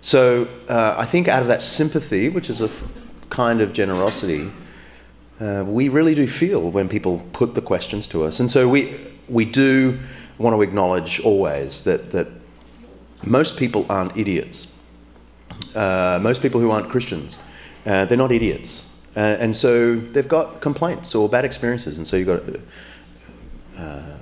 So 0.00 0.48
uh, 0.68 0.94
I 0.98 1.06
think 1.06 1.28
out 1.28 1.42
of 1.42 1.48
that 1.48 1.62
sympathy, 1.62 2.28
which 2.28 2.48
is 2.50 2.60
a 2.60 2.66
f- 2.66 2.84
kind 3.30 3.60
of 3.60 3.72
generosity, 3.72 4.50
uh, 5.40 5.64
we 5.66 5.88
really 5.88 6.14
do 6.14 6.26
feel 6.26 6.70
when 6.70 6.88
people 6.88 7.22
put 7.32 7.54
the 7.54 7.62
questions 7.62 8.06
to 8.08 8.24
us. 8.24 8.40
And 8.40 8.50
so 8.50 8.68
we, 8.68 8.98
we 9.28 9.44
do 9.44 9.98
want 10.38 10.54
to 10.54 10.62
acknowledge 10.62 11.20
always 11.20 11.84
that, 11.84 12.12
that 12.12 12.28
most 13.24 13.56
people 13.56 13.86
aren't 13.88 14.16
idiots. 14.16 14.74
Uh, 15.74 16.18
most 16.22 16.42
people 16.42 16.60
who 16.60 16.70
aren't 16.70 16.88
Christians, 16.88 17.38
uh, 17.86 18.04
they're 18.04 18.18
not 18.18 18.32
idiots. 18.32 18.84
Uh, 19.16 19.36
and 19.40 19.54
so 19.54 19.96
they've 19.96 20.28
got 20.28 20.60
complaints 20.60 21.14
or 21.14 21.28
bad 21.28 21.44
experiences, 21.44 21.98
and 21.98 22.06
so 22.06 22.16
you've 22.16 22.28
got 22.28 22.46
to, 22.46 22.62
uh, 23.76 24.18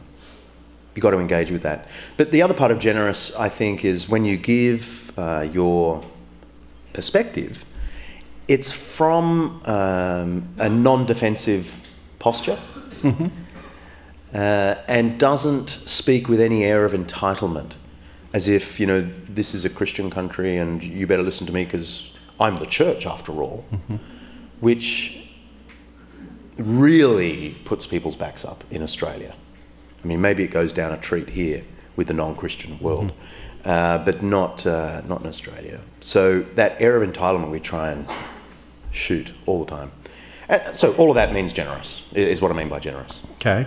you've 0.96 1.02
got 1.02 1.10
to 1.10 1.18
engage 1.18 1.52
with 1.52 1.62
that. 1.62 1.88
But 2.16 2.30
the 2.30 2.42
other 2.42 2.54
part 2.54 2.70
of 2.70 2.78
generous, 2.78 3.36
I 3.36 3.48
think, 3.48 3.84
is 3.84 4.08
when 4.08 4.24
you 4.24 4.36
give 4.36 5.12
uh, 5.18 5.46
your 5.52 6.02
perspective, 6.94 7.64
it's 8.48 8.72
from 8.72 9.60
um, 9.66 10.48
a 10.58 10.68
non-defensive 10.68 11.80
posture 12.18 12.58
uh, 14.34 14.74
and 14.88 15.18
doesn't 15.18 15.68
speak 15.68 16.28
with 16.28 16.40
any 16.40 16.64
air 16.64 16.84
of 16.84 16.92
entitlement, 16.92 17.74
as 18.32 18.48
if 18.48 18.80
you 18.80 18.86
know 18.86 19.08
this 19.28 19.54
is 19.54 19.64
a 19.64 19.70
Christian 19.70 20.10
country 20.10 20.56
and 20.56 20.82
you 20.82 21.06
better 21.06 21.22
listen 21.22 21.46
to 21.46 21.52
me 21.52 21.64
because 21.64 22.10
I'm 22.40 22.56
the 22.56 22.66
church 22.66 23.06
after 23.06 23.32
all, 23.32 23.64
which 24.60 25.28
really 26.56 27.56
puts 27.64 27.86
people's 27.86 28.16
backs 28.16 28.44
up 28.44 28.64
in 28.70 28.82
Australia. 28.82 29.34
I 30.02 30.06
mean, 30.06 30.20
maybe 30.20 30.44
it 30.44 30.50
goes 30.50 30.72
down 30.72 30.92
a 30.92 30.96
treat 30.96 31.30
here 31.30 31.64
with 31.96 32.06
the 32.08 32.14
non-Christian 32.14 32.78
world, 32.78 33.12
uh, 33.64 33.98
but 33.98 34.22
not 34.22 34.66
uh, 34.66 35.02
not 35.08 35.22
in 35.22 35.26
Australia. 35.26 35.80
So 36.00 36.40
that 36.54 36.80
air 36.80 37.02
of 37.02 37.08
entitlement 37.08 37.50
we 37.50 37.60
try 37.60 37.90
and 37.90 38.06
shoot 38.90 39.32
all 39.46 39.64
the 39.64 39.70
time. 39.70 39.92
Uh, 40.48 40.72
so 40.74 40.94
all 40.94 41.10
of 41.10 41.16
that 41.16 41.32
means 41.32 41.52
generous 41.52 42.02
is 42.12 42.40
what 42.40 42.50
I 42.50 42.54
mean 42.54 42.68
by 42.68 42.78
generous. 42.78 43.20
Okay. 43.36 43.66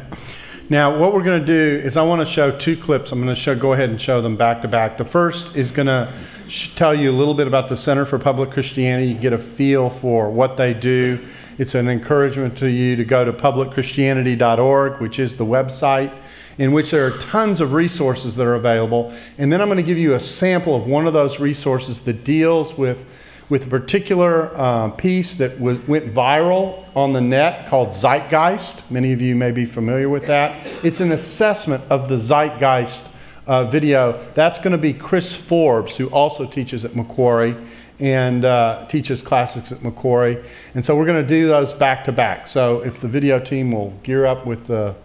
Now, 0.72 0.96
what 0.96 1.14
we're 1.14 1.24
going 1.24 1.40
to 1.40 1.46
do 1.46 1.86
is 1.86 1.98
I 1.98 2.04
want 2.04 2.22
to 2.22 2.32
show 2.32 2.56
two 2.56 2.78
clips. 2.78 3.12
I'm 3.12 3.20
going 3.20 3.34
to 3.34 3.42
show, 3.42 3.56
go 3.56 3.74
ahead 3.74 3.90
and 3.90 4.00
show 4.00 4.22
them 4.22 4.38
back 4.38 4.62
to 4.62 4.68
back. 4.68 4.98
The 4.98 5.04
first 5.04 5.56
is 5.56 5.72
going 5.72 5.88
to 5.88 6.14
sh- 6.48 6.70
tell 6.76 6.94
you 6.94 7.10
a 7.10 7.18
little 7.18 7.34
bit 7.34 7.48
about 7.48 7.70
the 7.70 7.76
Center 7.76 8.06
for 8.06 8.20
Public 8.20 8.52
Christianity. 8.52 9.08
You 9.12 9.18
get 9.18 9.34
a 9.34 9.38
feel 9.40 9.90
for 9.90 10.30
what 10.30 10.58
they 10.58 10.76
do. 10.76 11.28
It's 11.60 11.76
an 11.76 11.90
encouragement 11.90 12.58
to 12.60 12.70
you 12.70 12.96
to 12.96 13.04
go 13.04 13.26
to 13.26 13.34
publicchristianity.org, 13.34 15.02
which 15.02 15.20
is 15.20 15.36
the 15.36 15.46
website 15.46 16.18
in 16.58 16.72
which 16.72 16.92
there 16.92 17.06
are 17.06 17.18
tons 17.18 17.60
of 17.60 17.74
resources 17.74 18.38
that 18.38 18.48
are 18.48 18.56
available. 18.56 19.14
And 19.38 19.52
then 19.52 19.60
I'm 19.60 19.68
going 19.68 19.76
to 19.76 19.84
give 19.84 19.98
you 19.98 20.14
a 20.14 20.22
sample 20.22 20.74
of 20.74 20.88
one 20.88 21.06
of 21.06 21.12
those 21.12 21.40
resources 21.42 22.02
that 22.04 22.24
deals 22.24 22.78
with 22.78 23.28
with 23.50 23.66
a 23.66 23.68
particular 23.68 24.56
uh, 24.56 24.90
piece 24.92 25.34
that 25.34 25.58
w- 25.58 25.82
went 25.88 26.14
viral 26.14 26.86
on 26.96 27.14
the 27.14 27.22
net 27.22 27.68
called 27.68 27.90
Zeitgeist. 27.90 28.90
Many 28.92 29.12
of 29.12 29.22
you 29.22 29.36
may 29.36 29.52
be 29.52 29.66
familiar 29.66 30.08
with 30.08 30.28
that. 30.28 30.66
It's 30.86 31.02
an 31.02 31.12
assessment 31.12 31.84
of 31.90 32.10
the 32.10 32.20
Zeitgeist 32.20 33.08
uh, 33.48 33.66
video. 33.66 34.20
That's 34.36 34.60
going 34.60 34.74
to 34.74 34.78
be 34.78 34.94
Chris 34.94 35.36
Forbes, 35.36 35.98
who 35.98 36.08
also 36.10 36.46
teaches 36.46 36.86
at 36.86 36.96
Macquarie 36.96 37.56
and 38.00 38.46
uh, 38.46 38.86
teaches 38.90 39.22
classics 39.22 39.72
at 39.72 39.84
Macquarie. 39.84 40.44
And 40.74 40.86
so 40.86 40.96
we're 40.96 41.06
going 41.06 41.22
to 41.22 41.28
do 41.28 41.48
those 41.48 41.74
back 41.74 42.04
to 42.06 42.12
back. 42.12 42.48
So 42.48 42.82
if 42.84 43.00
the 43.00 43.08
video 43.08 43.40
team 43.40 43.72
will 43.72 43.92
gear 44.04 44.26
up 44.26 44.46
with 44.46 44.68
the 44.68 44.96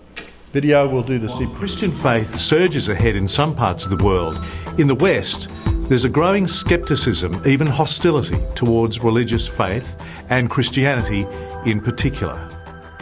video, 0.52 0.88
we'll 0.88 1.02
do 1.02 1.18
the 1.18 1.28
C. 1.28 1.46
Christian 1.54 1.90
faith 1.90 2.38
surges 2.38 2.88
ahead 2.88 3.16
in 3.16 3.26
some 3.26 3.54
parts 3.54 3.84
of 3.84 3.90
the 3.90 4.04
world. 4.04 4.38
In 4.78 4.86
the 4.86 4.94
West, 4.94 5.50
there's 5.88 6.04
a 6.04 6.08
growing 6.08 6.46
scepticism, 6.46 7.42
even 7.44 7.66
hostility, 7.66 8.38
towards 8.54 9.00
religious 9.00 9.46
faith 9.48 10.00
and 10.30 10.48
Christianity 10.48 11.26
in 11.66 11.80
particular. 11.80 12.38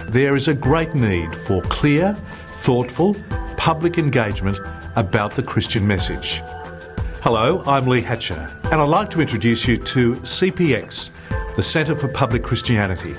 There 0.08 0.34
is 0.34 0.48
a 0.48 0.54
great 0.54 0.94
need 0.94 1.34
for 1.34 1.62
clear, 1.62 2.14
thoughtful, 2.46 3.14
public 3.56 3.98
engagement 3.98 4.58
about 4.96 5.32
the 5.32 5.42
Christian 5.42 5.86
message. 5.86 6.42
Hello, 7.22 7.62
I'm 7.66 7.86
Lee 7.86 8.00
Hatcher, 8.00 8.50
and 8.64 8.80
I'd 8.80 8.88
like 8.88 9.08
to 9.10 9.20
introduce 9.20 9.68
you 9.68 9.76
to 9.76 10.14
CPX, 10.16 11.12
the 11.54 11.62
Centre 11.62 11.94
for 11.94 12.08
Public 12.08 12.42
Christianity. 12.42 13.14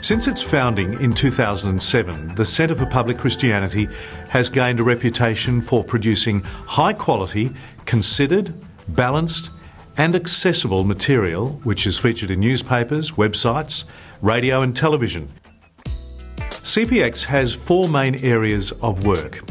Since 0.00 0.26
its 0.26 0.42
founding 0.42 0.98
in 1.02 1.12
2007, 1.12 2.34
the 2.34 2.46
Centre 2.46 2.74
for 2.74 2.86
Public 2.86 3.18
Christianity 3.18 3.90
has 4.30 4.48
gained 4.48 4.80
a 4.80 4.84
reputation 4.84 5.60
for 5.60 5.84
producing 5.84 6.40
high 6.44 6.94
quality, 6.94 7.50
considered, 7.84 8.54
balanced, 8.88 9.50
and 9.98 10.14
accessible 10.14 10.84
material 10.84 11.60
which 11.62 11.86
is 11.86 11.98
featured 11.98 12.30
in 12.30 12.40
newspapers, 12.40 13.10
websites, 13.12 13.84
radio, 14.22 14.62
and 14.62 14.74
television. 14.74 15.28
CPX 15.84 17.26
has 17.26 17.54
four 17.54 17.86
main 17.86 18.14
areas 18.24 18.72
of 18.80 19.04
work. 19.04 19.42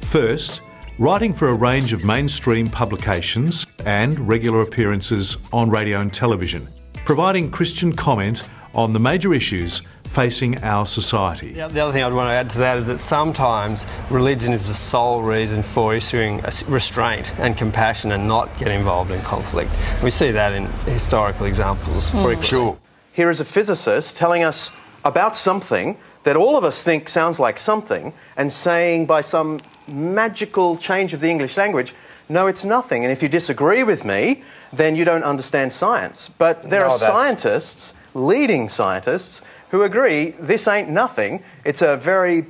First, 0.00 0.60
writing 0.98 1.32
for 1.32 1.46
a 1.46 1.54
range 1.54 1.92
of 1.92 2.04
mainstream 2.04 2.68
publications 2.68 3.66
and 3.84 4.18
regular 4.28 4.62
appearances 4.62 5.36
on 5.52 5.70
radio 5.70 6.00
and 6.00 6.12
television, 6.12 6.66
providing 7.04 7.50
Christian 7.52 7.94
comment 7.94 8.48
on 8.74 8.92
the 8.92 8.98
major 8.98 9.32
issues 9.32 9.82
facing 10.08 10.58
our 10.64 10.84
society. 10.86 11.52
The 11.52 11.68
the 11.68 11.80
other 11.80 11.92
thing 11.92 12.02
I'd 12.02 12.12
want 12.12 12.28
to 12.28 12.32
add 12.32 12.50
to 12.50 12.58
that 12.58 12.78
is 12.78 12.88
that 12.88 12.98
sometimes 12.98 13.86
religion 14.10 14.52
is 14.52 14.66
the 14.66 14.74
sole 14.74 15.22
reason 15.22 15.62
for 15.62 15.94
issuing 15.94 16.40
restraint 16.66 17.38
and 17.38 17.56
compassion 17.56 18.10
and 18.12 18.26
not 18.26 18.56
get 18.58 18.68
involved 18.68 19.12
in 19.12 19.20
conflict. 19.22 19.70
We 20.02 20.10
see 20.10 20.32
that 20.32 20.52
in 20.52 20.66
historical 20.84 21.46
examples 21.46 22.10
hmm. 22.10 22.22
frequently. 22.22 22.42
Sure. 22.42 22.78
Here 23.12 23.30
is 23.30 23.38
a 23.38 23.44
physicist 23.44 24.16
telling 24.16 24.42
us 24.42 24.74
about 25.04 25.36
something 25.36 25.96
that 26.24 26.36
all 26.36 26.56
of 26.56 26.64
us 26.64 26.84
think 26.84 27.08
sounds 27.08 27.38
like 27.38 27.58
something 27.58 28.12
and 28.36 28.50
saying 28.50 29.06
by 29.06 29.20
some 29.20 29.60
magical 29.88 30.76
change 30.76 31.12
of 31.14 31.20
the 31.20 31.28
English 31.30 31.56
language, 31.56 31.94
no, 32.28 32.46
it's 32.46 32.64
nothing. 32.64 33.04
And 33.04 33.12
if 33.12 33.22
you 33.22 33.28
disagree 33.28 33.82
with 33.82 34.04
me, 34.04 34.42
then 34.72 34.96
you 34.96 35.04
don't 35.04 35.24
understand 35.24 35.72
science. 35.72 36.28
But 36.28 36.68
there 36.70 36.80
No, 36.80 36.86
are 36.86 36.98
that's- 36.98 37.06
scientists, 37.06 37.94
leading 38.14 38.68
scientists, 38.68 39.42
who 39.70 39.82
agree 39.82 40.30
this 40.38 40.68
ain't 40.68 40.88
nothing. 40.88 41.42
It's 41.64 41.82
a 41.82 41.96
very 41.96 42.46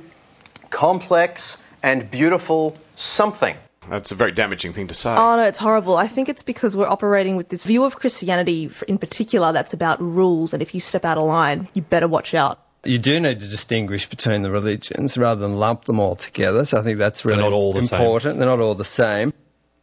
complex 0.69 1.57
and 1.81 2.09
beautiful 2.11 2.75
something. 2.95 3.55
That's 3.89 4.11
a 4.11 4.15
very 4.15 4.31
damaging 4.31 4.73
thing 4.73 4.87
to 4.87 4.93
say. 4.93 5.09
Oh 5.09 5.35
no, 5.35 5.43
it's 5.43 5.57
horrible. 5.59 5.97
I 5.97 6.07
think 6.07 6.29
it's 6.29 6.43
because 6.43 6.77
we're 6.77 6.87
operating 6.87 7.35
with 7.37 7.49
this 7.49 7.63
view 7.63 7.83
of 7.85 7.95
Christianity 7.95 8.69
in 8.87 8.97
particular 8.99 9.51
that's 9.51 9.73
about 9.73 9.99
rules, 10.01 10.53
and 10.53 10.61
if 10.61 10.75
you 10.75 10.81
step 10.81 11.03
out 11.05 11.17
of 11.17 11.25
line, 11.25 11.67
you 11.73 11.81
better 11.81 12.07
watch 12.07 12.33
out. 12.35 12.59
You 12.85 12.97
do 12.97 13.19
need 13.19 13.41
to 13.41 13.47
distinguish 13.47 14.09
between 14.09 14.41
the 14.41 14.51
religions 14.51 15.17
rather 15.17 15.41
than 15.41 15.57
lump 15.57 15.85
them 15.85 15.99
all 15.99 16.15
together. 16.15 16.63
So 16.65 16.77
I 16.77 16.81
think 16.81 16.97
that's 16.97 17.25
really 17.25 17.41
not 17.41 17.51
all 17.51 17.73
the 17.73 17.83
same. 17.83 17.99
important. 17.99 18.37
They're 18.37 18.47
not 18.47 18.61
all 18.61 18.75
the 18.75 18.85
same. 18.85 19.33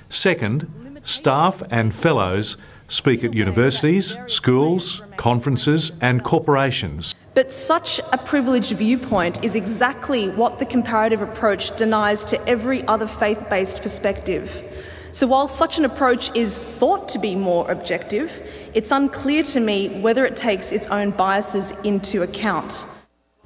Second, 0.09 1.01
staff 1.03 1.63
and 1.71 1.95
fellows 1.95 2.57
speak 2.89 3.25
at 3.25 3.35
universities, 3.35 4.17
schools, 4.29 5.03
conferences, 5.17 5.93
and 6.01 6.23
corporations. 6.23 7.15
But 7.35 7.53
such 7.53 8.01
a 8.13 8.19
privileged 8.19 8.73
viewpoint 8.73 9.45
is 9.45 9.55
exactly 9.55 10.31
what 10.31 10.59
the 10.59 10.65
comparative 10.65 11.21
approach 11.21 11.77
denies 11.77 12.25
to 12.27 12.49
every 12.49 12.87
other 12.87 13.07
faith 13.07 13.45
based 13.51 13.83
perspective. 13.83 14.65
So, 15.13 15.27
while 15.27 15.49
such 15.49 15.79
an 15.79 15.85
approach 15.85 16.35
is 16.37 16.59
thought 16.59 17.09
to 17.11 17.19
be 17.19 17.35
more 17.35 17.71
objective, 17.71 18.43
it's 18.77 18.91
unclear 18.91 19.43
to 19.43 19.59
me 19.59 19.89
whether 20.01 20.27
it 20.27 20.37
takes 20.37 20.71
its 20.71 20.87
own 20.89 21.11
biases 21.11 21.71
into 21.83 22.23
account. 22.23 22.85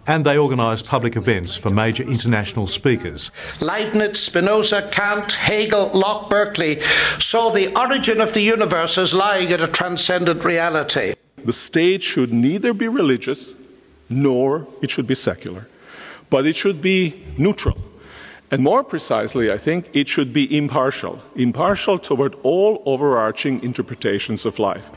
And 0.05 0.27
they 0.27 0.37
organise 0.37 0.83
public 0.83 1.15
events 1.15 1.57
for 1.57 1.71
major 1.71 2.03
international 2.03 2.67
speakers. 2.67 3.31
Leibniz, 3.61 4.19
Spinoza, 4.19 4.89
Kant, 4.91 5.31
Hegel, 5.31 5.89
Locke, 5.95 6.29
Berkeley 6.29 6.81
saw 7.21 7.51
the 7.51 7.73
origin 7.79 8.21
of 8.21 8.35
the 8.35 8.41
universe 8.41 8.99
as 8.99 9.15
lying 9.15 9.51
in 9.51 9.61
a 9.61 9.69
transcendent 9.69 10.45
reality. 10.45 11.15
The 11.45 11.53
state 11.53 12.03
should 12.03 12.33
neither 12.33 12.75
be 12.75 12.89
religious 12.89 13.55
nor 14.09 14.67
it 14.83 14.91
should 14.91 15.07
be 15.07 15.15
secular, 15.15 15.69
but 16.29 16.45
it 16.45 16.57
should 16.57 16.83
be 16.83 17.25
neutral. 17.39 17.79
And 18.51 18.65
more 18.65 18.83
precisely, 18.83 19.53
I 19.53 19.59
think 19.59 19.91
it 19.93 20.09
should 20.09 20.33
be 20.33 20.57
impartial, 20.57 21.23
impartial 21.37 22.01
toward 22.01 22.35
all 22.43 22.83
overarching 22.85 23.63
interpretations 23.63 24.45
of 24.45 24.59
life. 24.59 24.91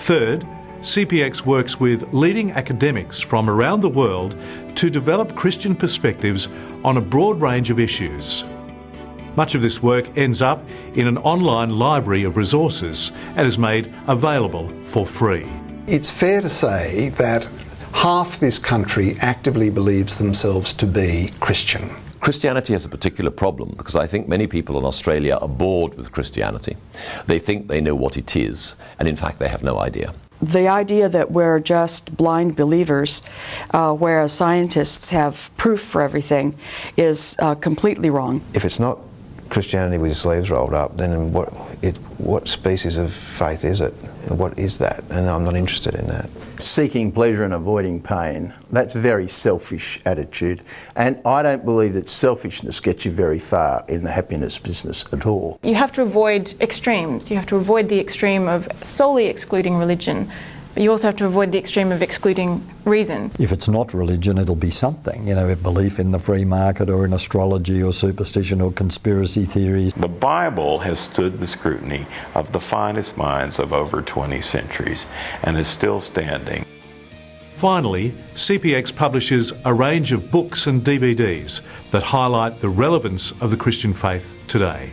Third, 0.00 0.46
CPX 0.80 1.44
works 1.44 1.78
with 1.78 2.10
leading 2.14 2.52
academics 2.52 3.20
from 3.20 3.50
around 3.50 3.80
the 3.80 3.88
world 3.90 4.34
to 4.76 4.88
develop 4.88 5.36
Christian 5.36 5.76
perspectives 5.76 6.48
on 6.82 6.96
a 6.96 7.02
broad 7.02 7.38
range 7.42 7.68
of 7.68 7.78
issues. 7.78 8.44
Much 9.36 9.54
of 9.54 9.60
this 9.60 9.82
work 9.82 10.16
ends 10.16 10.40
up 10.40 10.64
in 10.94 11.06
an 11.06 11.18
online 11.18 11.78
library 11.78 12.24
of 12.24 12.38
resources 12.38 13.12
and 13.36 13.46
is 13.46 13.58
made 13.58 13.94
available 14.06 14.70
for 14.84 15.06
free. 15.06 15.46
It's 15.86 16.10
fair 16.10 16.40
to 16.40 16.48
say 16.48 17.10
that 17.10 17.46
half 17.92 18.40
this 18.40 18.58
country 18.58 19.16
actively 19.20 19.68
believes 19.68 20.16
themselves 20.16 20.72
to 20.74 20.86
be 20.86 21.30
Christian. 21.40 21.90
Christianity 22.20 22.74
has 22.74 22.84
a 22.84 22.88
particular 22.88 23.30
problem 23.30 23.74
because 23.76 23.96
I 23.96 24.06
think 24.06 24.28
many 24.28 24.46
people 24.46 24.78
in 24.78 24.84
Australia 24.84 25.38
are 25.40 25.48
bored 25.48 25.94
with 25.94 26.12
Christianity. 26.12 26.76
They 27.26 27.38
think 27.38 27.68
they 27.68 27.80
know 27.80 27.94
what 27.94 28.16
it 28.16 28.36
is, 28.36 28.76
and 28.98 29.08
in 29.08 29.16
fact, 29.16 29.38
they 29.38 29.48
have 29.48 29.62
no 29.62 29.78
idea. 29.78 30.14
The 30.42 30.68
idea 30.68 31.08
that 31.08 31.30
we're 31.32 31.60
just 31.60 32.16
blind 32.16 32.56
believers, 32.56 33.22
uh, 33.72 33.92
whereas 33.92 34.32
scientists 34.32 35.10
have 35.10 35.50
proof 35.58 35.80
for 35.80 36.00
everything, 36.00 36.58
is 36.96 37.36
uh, 37.40 37.54
completely 37.56 38.08
wrong. 38.08 38.40
If 38.54 38.64
it's 38.64 38.80
not 38.80 38.98
Christianity 39.50 39.98
with 39.98 40.16
sleeves 40.16 40.50
rolled 40.50 40.74
up, 40.74 40.96
then 40.96 41.32
what, 41.32 41.52
it, 41.82 41.96
what 42.18 42.46
species 42.46 42.96
of 42.96 43.12
faith 43.12 43.64
is 43.64 43.80
it? 43.80 43.92
What 44.28 44.58
is 44.58 44.78
that? 44.78 45.02
And 45.10 45.28
I'm 45.28 45.44
not 45.44 45.56
interested 45.56 45.94
in 45.94 46.06
that. 46.06 46.30
Seeking 46.58 47.10
pleasure 47.10 47.42
and 47.42 47.52
avoiding 47.52 48.00
pain, 48.00 48.54
that's 48.70 48.94
a 48.94 49.00
very 49.00 49.26
selfish 49.28 50.00
attitude. 50.06 50.62
And 50.94 51.20
I 51.26 51.42
don't 51.42 51.64
believe 51.64 51.94
that 51.94 52.08
selfishness 52.08 52.80
gets 52.80 53.04
you 53.04 53.10
very 53.10 53.38
far 53.38 53.84
in 53.88 54.04
the 54.04 54.10
happiness 54.10 54.58
business 54.58 55.12
at 55.12 55.26
all. 55.26 55.58
You 55.62 55.74
have 55.74 55.92
to 55.92 56.02
avoid 56.02 56.54
extremes. 56.60 57.30
You 57.30 57.36
have 57.36 57.46
to 57.46 57.56
avoid 57.56 57.88
the 57.88 57.98
extreme 57.98 58.48
of 58.48 58.68
solely 58.82 59.26
excluding 59.26 59.76
religion 59.76 60.30
but 60.30 60.30
you 60.76 60.90
also 60.90 61.08
have 61.08 61.16
to 61.16 61.26
avoid 61.26 61.52
the 61.52 61.58
extreme 61.58 61.92
of 61.92 62.02
excluding 62.02 62.66
reason. 62.84 63.30
If 63.38 63.52
it's 63.52 63.68
not 63.68 63.92
religion, 63.92 64.38
it'll 64.38 64.54
be 64.54 64.70
something, 64.70 65.26
you 65.26 65.34
know, 65.34 65.48
a 65.48 65.56
belief 65.56 65.98
in 65.98 66.12
the 66.12 66.18
free 66.18 66.44
market 66.44 66.88
or 66.88 67.04
in 67.04 67.12
astrology 67.12 67.82
or 67.82 67.92
superstition 67.92 68.60
or 68.60 68.72
conspiracy 68.72 69.44
theories. 69.44 69.92
The 69.94 70.08
Bible 70.08 70.78
has 70.78 71.00
stood 71.00 71.40
the 71.40 71.46
scrutiny 71.46 72.06
of 72.34 72.52
the 72.52 72.60
finest 72.60 73.18
minds 73.18 73.58
of 73.58 73.72
over 73.72 74.00
20 74.00 74.40
centuries 74.40 75.06
and 75.42 75.56
is 75.58 75.68
still 75.68 76.00
standing. 76.00 76.64
Finally, 77.54 78.14
CPX 78.34 78.94
publishes 78.94 79.52
a 79.66 79.74
range 79.74 80.12
of 80.12 80.30
books 80.30 80.66
and 80.66 80.82
DVDs 80.82 81.60
that 81.90 82.02
highlight 82.02 82.58
the 82.60 82.68
relevance 82.68 83.32
of 83.42 83.50
the 83.50 83.56
Christian 83.56 83.92
faith 83.92 84.34
today. 84.48 84.90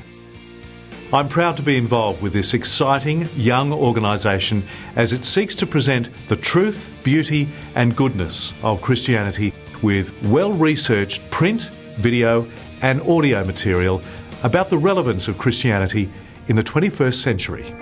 I'm 1.13 1.29
proud 1.29 1.55
to 1.55 1.63
be 1.63 1.77
involved 1.77 2.21
with 2.21 2.33
this 2.33 2.53
exciting 2.53 3.29
young 3.33 3.71
organisation 3.71 4.63
as 4.97 5.13
it 5.13 5.23
seeks 5.23 5.55
to 5.55 5.65
present 5.65 6.09
the 6.27 6.35
truth, 6.35 6.91
beauty, 7.01 7.47
and 7.75 7.95
goodness 7.95 8.53
of 8.61 8.81
Christianity 8.81 9.53
with 9.81 10.13
well 10.23 10.51
researched 10.51 11.29
print, 11.31 11.71
video, 11.95 12.45
and 12.81 12.99
audio 13.03 13.45
material 13.45 14.01
about 14.43 14.69
the 14.69 14.77
relevance 14.77 15.29
of 15.29 15.37
Christianity 15.37 16.09
in 16.49 16.57
the 16.57 16.63
21st 16.63 17.13
century. 17.13 17.73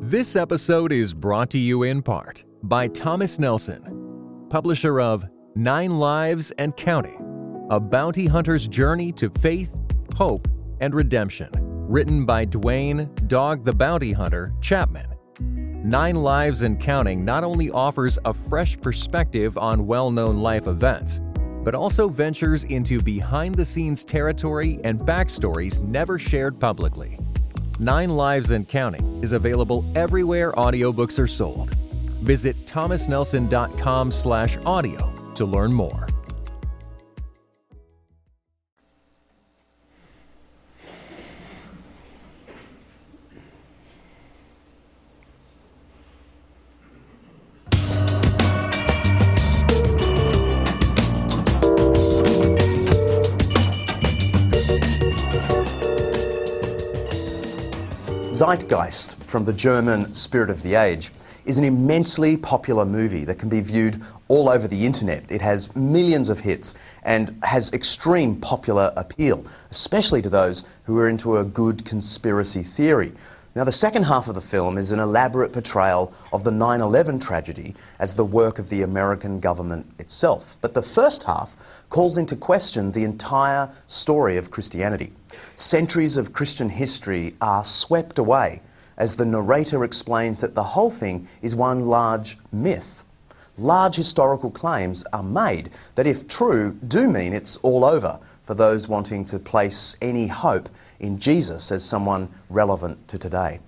This 0.00 0.36
episode 0.36 0.92
is 0.92 1.14
brought 1.14 1.48
to 1.50 1.58
you 1.58 1.84
in 1.84 2.02
part 2.02 2.44
by 2.62 2.88
Thomas 2.88 3.38
Nelson, 3.38 4.46
publisher 4.50 5.00
of 5.00 5.26
Nine 5.58 5.98
Lives 5.98 6.52
and 6.52 6.74
Counting 6.76 7.66
A 7.72 7.80
Bounty 7.80 8.28
Hunter's 8.28 8.68
Journey 8.68 9.10
to 9.14 9.28
Faith, 9.28 9.74
Hope, 10.14 10.46
and 10.80 10.94
Redemption, 10.94 11.50
written 11.52 12.24
by 12.24 12.44
Duane 12.44 13.12
Dog 13.26 13.64
the 13.64 13.72
Bounty 13.72 14.12
Hunter 14.12 14.54
Chapman. 14.60 15.08
Nine 15.40 16.14
Lives 16.14 16.62
and 16.62 16.78
Counting 16.78 17.24
not 17.24 17.42
only 17.42 17.72
offers 17.72 18.20
a 18.24 18.32
fresh 18.32 18.80
perspective 18.80 19.58
on 19.58 19.84
well 19.84 20.12
known 20.12 20.38
life 20.38 20.68
events, 20.68 21.20
but 21.64 21.74
also 21.74 22.08
ventures 22.08 22.62
into 22.62 23.02
behind 23.02 23.56
the 23.56 23.64
scenes 23.64 24.04
territory 24.04 24.78
and 24.84 25.00
backstories 25.00 25.82
never 25.82 26.20
shared 26.20 26.60
publicly. 26.60 27.18
Nine 27.80 28.10
Lives 28.10 28.52
and 28.52 28.68
Counting 28.68 29.24
is 29.24 29.32
available 29.32 29.84
everywhere 29.96 30.52
audiobooks 30.52 31.18
are 31.18 31.26
sold. 31.26 31.74
Visit 32.22 32.54
thomasnelson.com/audio 32.58 35.07
to 35.38 35.44
learn 35.44 35.72
more. 35.72 36.08
Zeitgeist 58.32 59.22
from 59.22 59.44
the 59.44 59.52
German 59.52 60.14
Spirit 60.14 60.50
of 60.50 60.62
the 60.64 60.74
Age 60.74 61.12
is 61.44 61.58
an 61.58 61.64
immensely 61.64 62.36
popular 62.36 62.84
movie 62.84 63.24
that 63.24 63.38
can 63.38 63.48
be 63.48 63.60
viewed 63.60 64.02
all 64.28 64.48
over 64.48 64.68
the 64.68 64.84
internet. 64.86 65.30
It 65.30 65.40
has 65.40 65.74
millions 65.74 66.28
of 66.28 66.40
hits 66.40 66.74
and 67.02 67.38
has 67.42 67.72
extreme 67.72 68.40
popular 68.40 68.92
appeal, 68.96 69.44
especially 69.70 70.22
to 70.22 70.30
those 70.30 70.68
who 70.84 70.98
are 70.98 71.08
into 71.08 71.38
a 71.38 71.44
good 71.44 71.84
conspiracy 71.84 72.62
theory. 72.62 73.12
Now, 73.58 73.64
the 73.64 73.72
second 73.72 74.04
half 74.04 74.28
of 74.28 74.36
the 74.36 74.40
film 74.40 74.78
is 74.78 74.92
an 74.92 75.00
elaborate 75.00 75.52
portrayal 75.52 76.14
of 76.32 76.44
the 76.44 76.50
9 76.50 76.80
11 76.80 77.18
tragedy 77.18 77.74
as 77.98 78.14
the 78.14 78.24
work 78.24 78.58
of 78.58 78.68
the 78.68 78.82
American 78.82 79.40
government 79.40 79.86
itself. 79.98 80.56
But 80.60 80.74
the 80.74 80.82
first 80.82 81.24
half 81.24 81.56
calls 81.88 82.18
into 82.18 82.36
question 82.36 82.92
the 82.92 83.04
entire 83.04 83.70
story 83.86 84.36
of 84.36 84.50
Christianity. 84.50 85.12
Centuries 85.56 86.16
of 86.16 86.32
Christian 86.32 86.68
history 86.68 87.34
are 87.40 87.64
swept 87.64 88.18
away 88.18 88.60
as 88.98 89.16
the 89.16 89.24
narrator 89.24 89.84
explains 89.84 90.42
that 90.42 90.54
the 90.54 90.62
whole 90.62 90.90
thing 90.90 91.26
is 91.40 91.56
one 91.56 91.86
large 91.86 92.36
myth. 92.52 93.04
Large 93.56 93.96
historical 93.96 94.50
claims 94.50 95.04
are 95.12 95.22
made 95.22 95.70
that, 95.94 96.06
if 96.06 96.28
true, 96.28 96.78
do 96.86 97.08
mean 97.08 97.32
it's 97.32 97.56
all 97.58 97.84
over 97.84 98.20
for 98.44 98.54
those 98.54 98.88
wanting 98.88 99.24
to 99.24 99.38
place 99.38 99.96
any 100.00 100.26
hope 100.26 100.68
in 101.00 101.18
Jesus 101.18 101.72
as 101.72 101.84
someone 101.84 102.28
relevant 102.50 103.08
to 103.08 103.18
today. 103.18 103.60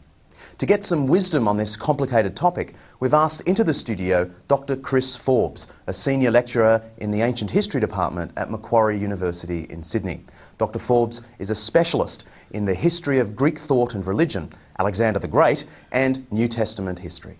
To 0.58 0.66
get 0.66 0.84
some 0.84 1.08
wisdom 1.08 1.48
on 1.48 1.56
this 1.56 1.74
complicated 1.74 2.36
topic, 2.36 2.74
we've 3.00 3.14
asked 3.14 3.48
into 3.48 3.64
the 3.64 3.72
studio 3.72 4.30
Dr. 4.46 4.76
Chris 4.76 5.16
Forbes, 5.16 5.72
a 5.86 5.92
senior 5.92 6.30
lecturer 6.30 6.82
in 6.98 7.10
the 7.10 7.22
Ancient 7.22 7.50
History 7.50 7.80
Department 7.80 8.30
at 8.36 8.50
Macquarie 8.50 8.98
University 8.98 9.66
in 9.70 9.82
Sydney. 9.82 10.22
Dr. 10.58 10.78
Forbes 10.78 11.26
is 11.38 11.48
a 11.48 11.54
specialist 11.54 12.28
in 12.50 12.66
the 12.66 12.74
history 12.74 13.18
of 13.18 13.34
Greek 13.34 13.58
thought 13.58 13.94
and 13.94 14.06
religion, 14.06 14.50
Alexander 14.80 15.18
the 15.18 15.28
Great, 15.28 15.66
and 15.92 16.26
New 16.32 16.48
Testament 16.48 16.98
history. 16.98 17.36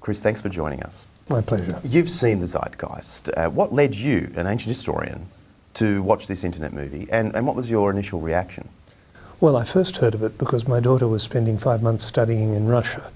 Chris, 0.00 0.22
thanks 0.22 0.40
for 0.40 0.48
joining 0.48 0.82
us. 0.82 1.06
My 1.28 1.42
pleasure. 1.42 1.78
You've 1.84 2.08
seen 2.08 2.40
the 2.40 2.46
zeitgeist. 2.46 3.28
Uh, 3.36 3.50
what 3.50 3.70
led 3.70 3.94
you, 3.94 4.32
an 4.34 4.46
ancient 4.46 4.70
historian, 4.70 5.26
to 5.74 6.02
watch 6.02 6.26
this 6.26 6.42
internet 6.42 6.72
movie, 6.72 7.06
and, 7.12 7.36
and 7.36 7.46
what 7.46 7.54
was 7.54 7.70
your 7.70 7.90
initial 7.90 8.18
reaction? 8.18 8.66
Well, 9.40 9.58
I 9.58 9.64
first 9.64 9.98
heard 9.98 10.14
of 10.14 10.22
it 10.22 10.38
because 10.38 10.66
my 10.66 10.80
daughter 10.80 11.06
was 11.06 11.22
spending 11.22 11.58
five 11.58 11.82
months 11.82 12.06
studying 12.06 12.54
in 12.54 12.66
Russia. 12.66 13.12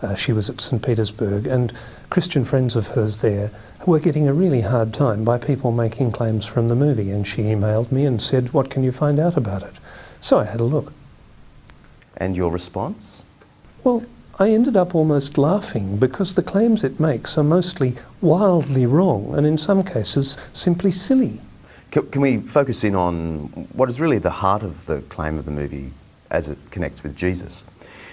Uh, 0.00 0.14
she 0.14 0.32
was 0.32 0.48
at 0.48 0.60
St. 0.60 0.80
Petersburg, 0.80 1.48
and 1.48 1.72
Christian 2.10 2.44
friends 2.44 2.76
of 2.76 2.86
hers 2.88 3.20
there 3.20 3.50
were 3.84 3.98
getting 3.98 4.28
a 4.28 4.32
really 4.32 4.60
hard 4.60 4.94
time 4.94 5.24
by 5.24 5.38
people 5.38 5.72
making 5.72 6.12
claims 6.12 6.46
from 6.46 6.68
the 6.68 6.76
movie. 6.76 7.10
And 7.10 7.26
she 7.26 7.42
emailed 7.42 7.90
me 7.90 8.06
and 8.06 8.22
said, 8.22 8.52
What 8.52 8.70
can 8.70 8.84
you 8.84 8.92
find 8.92 9.18
out 9.18 9.36
about 9.36 9.64
it? 9.64 9.74
So 10.20 10.38
I 10.38 10.44
had 10.44 10.60
a 10.60 10.64
look. 10.64 10.92
And 12.18 12.36
your 12.36 12.50
response? 12.50 13.24
Well, 13.84 14.04
I 14.40 14.50
ended 14.50 14.76
up 14.76 14.94
almost 14.94 15.36
laughing 15.36 15.96
because 15.96 16.34
the 16.34 16.42
claims 16.42 16.84
it 16.84 17.00
makes 17.00 17.36
are 17.36 17.44
mostly 17.44 17.96
wildly 18.20 18.86
wrong 18.86 19.34
and 19.36 19.46
in 19.46 19.58
some 19.58 19.82
cases 19.82 20.38
simply 20.52 20.92
silly. 20.92 21.40
Can, 21.90 22.08
can, 22.10 22.20
we 22.20 22.38
focus 22.38 22.84
in 22.84 22.94
on 22.94 23.48
what 23.72 23.88
is 23.88 24.00
really 24.00 24.18
the 24.18 24.30
heart 24.30 24.62
of 24.62 24.86
the 24.86 25.00
claim 25.02 25.38
of 25.38 25.44
the 25.44 25.50
movie 25.50 25.90
as 26.30 26.48
it 26.48 26.58
connects 26.70 27.02
with 27.02 27.16
Jesus? 27.16 27.64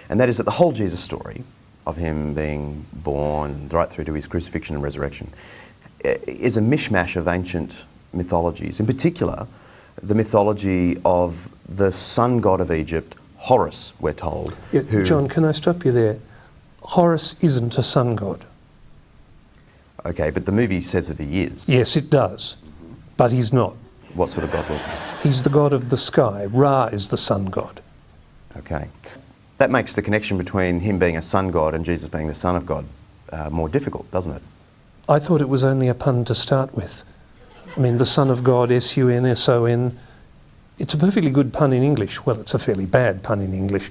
And 0.09 0.19
that 0.19 0.29
is 0.29 0.37
that 0.37 0.43
the 0.43 0.51
whole 0.51 0.71
Jesus 0.71 0.99
story 0.99 1.43
of 1.85 1.97
him 1.97 2.33
being 2.33 2.85
born 2.93 3.69
right 3.69 3.89
through 3.89 4.05
to 4.05 4.13
his 4.13 4.27
crucifixion 4.27 4.75
and 4.75 4.83
resurrection 4.83 5.29
eh, 6.03 6.17
is 6.25 6.57
a 6.57 6.61
mishmash 6.61 7.15
of 7.15 7.27
ancient 7.27 7.85
mythologies. 8.13 8.79
In 8.79 8.85
particular, 8.85 9.45
the 10.01 10.15
mythology 10.15 10.97
of 11.05 11.49
the 11.69 11.91
sun 11.91 12.39
god 12.39 12.61
of 12.61 12.71
Egypt, 12.71 13.15
Horus, 13.45 13.93
we're 13.99 14.13
told. 14.13 14.55
Yeah, 14.71 14.81
who... 14.81 15.03
John, 15.03 15.27
can 15.27 15.45
I 15.45 15.51
stop 15.51 15.85
you 15.85 15.91
there? 15.91 16.19
Horus 16.81 17.41
isn't 17.43 17.77
a 17.77 17.83
sun 17.83 18.15
god. 18.15 18.45
Okay, 20.05 20.29
but 20.29 20.45
the 20.45 20.51
movie 20.51 20.79
says 20.79 21.07
that 21.07 21.19
he 21.23 21.43
is. 21.43 21.67
Yes, 21.67 21.95
it 21.95 22.09
does 22.09 22.57
but 23.17 23.31
he's 23.31 23.53
not. 23.53 23.75
What 24.13 24.29
sort 24.29 24.45
of 24.45 24.51
god 24.51 24.69
was 24.69 24.85
he? 24.85 24.91
He's 25.23 25.43
the 25.43 25.49
god 25.49 25.73
of 25.73 25.89
the 25.89 25.97
sky. 25.97 26.45
Ra 26.45 26.85
is 26.85 27.09
the 27.09 27.17
sun 27.17 27.45
god. 27.45 27.81
Okay. 28.57 28.87
That 29.57 29.71
makes 29.71 29.95
the 29.95 30.01
connection 30.01 30.37
between 30.37 30.79
him 30.79 30.99
being 30.99 31.17
a 31.17 31.21
sun 31.21 31.51
god 31.51 31.73
and 31.73 31.83
Jesus 31.83 32.09
being 32.09 32.27
the 32.27 32.35
son 32.35 32.55
of 32.55 32.65
God 32.65 32.85
uh, 33.31 33.49
more 33.49 33.69
difficult, 33.69 34.09
doesn't 34.11 34.33
it? 34.33 34.41
I 35.07 35.19
thought 35.19 35.41
it 35.41 35.49
was 35.49 35.63
only 35.63 35.87
a 35.87 35.93
pun 35.93 36.25
to 36.25 36.35
start 36.35 36.73
with. 36.73 37.03
I 37.75 37.79
mean, 37.79 37.97
the 37.97 38.05
son 38.05 38.29
of 38.29 38.43
God, 38.43 38.71
S 38.71 38.95
U 38.97 39.09
N 39.09 39.25
S 39.25 39.47
O 39.49 39.65
N, 39.65 39.97
it's 40.77 40.93
a 40.93 40.97
perfectly 40.97 41.31
good 41.31 41.53
pun 41.53 41.73
in 41.73 41.83
English. 41.83 42.25
Well, 42.25 42.39
it's 42.39 42.53
a 42.53 42.59
fairly 42.59 42.85
bad 42.85 43.23
pun 43.23 43.39
in 43.41 43.53
English, 43.53 43.89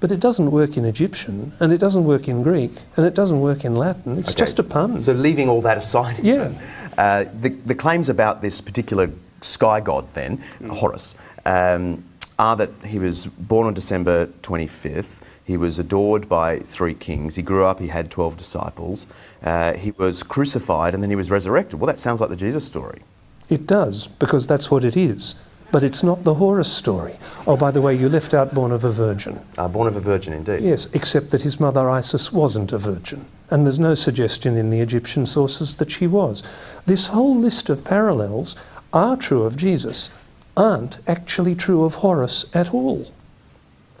but 0.00 0.10
it 0.12 0.20
doesn't 0.20 0.50
work 0.50 0.76
in 0.76 0.84
Egyptian, 0.84 1.52
and 1.60 1.72
it 1.72 1.78
doesn't 1.78 2.04
work 2.04 2.28
in 2.28 2.42
Greek, 2.42 2.72
and 2.96 3.06
it 3.06 3.14
doesn't 3.14 3.40
work 3.40 3.64
in 3.64 3.74
Latin. 3.76 4.18
It's 4.18 4.30
Okay. 4.30 4.38
just 4.40 4.58
a 4.58 4.62
pun. 4.62 4.98
So 5.00 5.12
leaving 5.12 5.48
all 5.48 5.62
that 5.62 5.78
aside, 5.78 6.18
Yeah. 6.22 6.50
uh, 6.98 7.24
the, 7.40 7.50
the 7.66 7.74
claims 7.74 8.08
about 8.08 8.42
this 8.42 8.60
particular 8.60 9.10
sky 9.40 9.80
god 9.80 10.06
then, 10.14 10.38
Horus, 10.68 11.16
um, 11.46 12.02
are 12.38 12.56
that 12.56 12.70
he 12.86 12.98
was 12.98 13.26
born 13.26 13.66
on 13.66 13.74
December 13.74 14.26
25th. 14.42 15.20
He 15.44 15.56
was 15.58 15.78
adored 15.78 16.28
by 16.28 16.58
three 16.58 16.94
kings. 16.94 17.36
He 17.36 17.42
grew 17.42 17.64
up. 17.66 17.78
He 17.78 17.88
had 17.88 18.10
12 18.10 18.36
disciples. 18.38 19.06
Uh, 19.42 19.74
he 19.74 19.90
was 19.92 20.22
crucified 20.22 20.94
and 20.94 21.02
then 21.02 21.10
he 21.10 21.16
was 21.16 21.30
resurrected. 21.30 21.78
Well, 21.78 21.86
that 21.86 22.00
sounds 22.00 22.20
like 22.20 22.30
the 22.30 22.36
Jesus 22.36 22.64
story. 22.66 23.02
It 23.50 23.66
does, 23.66 24.06
because 24.06 24.46
that's 24.46 24.70
what 24.70 24.84
it 24.84 24.96
is. 24.96 25.34
But 25.72 25.82
it's 25.82 26.02
not 26.02 26.22
the 26.22 26.34
Horus 26.34 26.72
story. 26.72 27.14
Oh, 27.46 27.56
by 27.56 27.70
the 27.70 27.80
way, 27.80 27.94
you 27.94 28.08
left 28.08 28.32
out 28.32 28.54
born 28.54 28.70
of 28.70 28.84
a 28.84 28.92
virgin. 28.92 29.40
Uh, 29.58 29.68
born 29.68 29.88
of 29.88 29.96
a 29.96 30.00
virgin, 30.00 30.32
indeed. 30.32 30.62
Yes, 30.62 30.92
except 30.94 31.30
that 31.30 31.42
his 31.42 31.58
mother 31.58 31.90
Isis 31.90 32.32
wasn't 32.32 32.72
a 32.72 32.78
virgin. 32.78 33.26
And 33.50 33.66
there's 33.66 33.78
no 33.78 33.94
suggestion 33.94 34.56
in 34.56 34.70
the 34.70 34.80
Egyptian 34.80 35.26
sources 35.26 35.76
that 35.78 35.90
she 35.90 36.06
was. 36.06 36.42
This 36.86 37.08
whole 37.08 37.36
list 37.36 37.68
of 37.68 37.84
parallels 37.84 38.56
are 38.92 39.16
true 39.16 39.42
of 39.42 39.56
Jesus, 39.56 40.10
aren't 40.56 40.98
actually 41.08 41.54
true 41.54 41.84
of 41.84 41.96
Horus 41.96 42.44
at 42.54 42.72
all. 42.72 43.10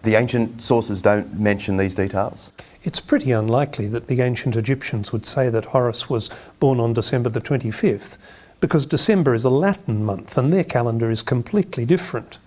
The 0.04 0.14
ancient 0.14 0.60
sources 0.60 1.00
don't 1.02 1.40
mention 1.40 1.76
these 1.76 1.94
details. 1.94 2.52
It's 2.82 3.00
pretty 3.00 3.32
unlikely 3.32 3.88
that 3.88 4.06
the 4.06 4.20
ancient 4.20 4.54
Egyptians 4.54 5.12
would 5.12 5.24
say 5.24 5.48
that 5.48 5.64
Horus 5.64 6.10
was 6.10 6.52
born 6.60 6.78
on 6.78 6.92
December 6.92 7.30
the 7.30 7.40
25th, 7.40 8.18
because 8.64 8.86
December 8.86 9.34
is 9.34 9.44
a 9.44 9.50
Latin 9.50 10.02
month 10.02 10.38
and 10.38 10.50
their 10.50 10.64
calendar 10.64 11.10
is 11.10 11.22
completely 11.22 11.84
different. 11.84 12.38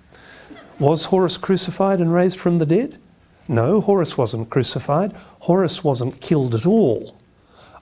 Was 0.80 1.06
Horus 1.06 1.38
crucified 1.38 2.02
and 2.02 2.12
raised 2.12 2.40
from 2.40 2.58
the 2.58 2.66
dead? 2.66 2.98
No, 3.48 3.82
Horus 3.82 4.18
wasn't 4.18 4.50
crucified. 4.50 5.14
Horus 5.42 5.84
wasn't 5.84 6.20
killed 6.20 6.56
at 6.56 6.66
all. 6.66 7.16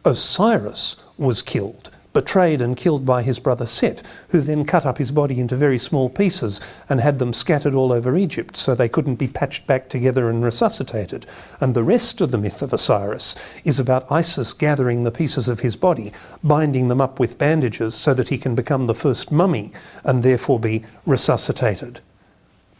Osiris 0.03 1.01
was 1.17 1.41
killed, 1.41 1.91
betrayed 2.15 2.61
and 2.61 2.77
killed 2.77 3.05
by 3.05 3.21
his 3.21 3.39
brother 3.39 3.65
Set, 3.65 4.01
who 4.29 4.39
then 4.39 4.63
cut 4.63 4.85
up 4.85 4.97
his 4.97 5.11
body 5.11 5.37
into 5.37 5.53
very 5.57 5.77
small 5.77 6.09
pieces 6.09 6.81
and 6.87 7.01
had 7.01 7.19
them 7.19 7.33
scattered 7.33 7.75
all 7.75 7.91
over 7.91 8.15
Egypt 8.15 8.55
so 8.55 8.73
they 8.73 8.87
couldn't 8.87 9.15
be 9.15 9.27
patched 9.27 9.67
back 9.67 9.89
together 9.89 10.29
and 10.29 10.41
resuscitated. 10.41 11.25
And 11.59 11.75
the 11.75 11.83
rest 11.83 12.21
of 12.21 12.31
the 12.31 12.37
myth 12.37 12.61
of 12.61 12.71
Osiris 12.71 13.35
is 13.65 13.81
about 13.81 14.09
Isis 14.09 14.53
gathering 14.53 15.03
the 15.03 15.11
pieces 15.11 15.49
of 15.49 15.59
his 15.59 15.75
body, 15.75 16.13
binding 16.41 16.87
them 16.87 17.01
up 17.01 17.19
with 17.19 17.37
bandages 17.37 17.95
so 17.95 18.13
that 18.13 18.29
he 18.29 18.37
can 18.37 18.55
become 18.55 18.87
the 18.87 18.95
first 18.95 19.29
mummy 19.29 19.73
and 20.05 20.23
therefore 20.23 20.57
be 20.57 20.85
resuscitated. 21.05 21.99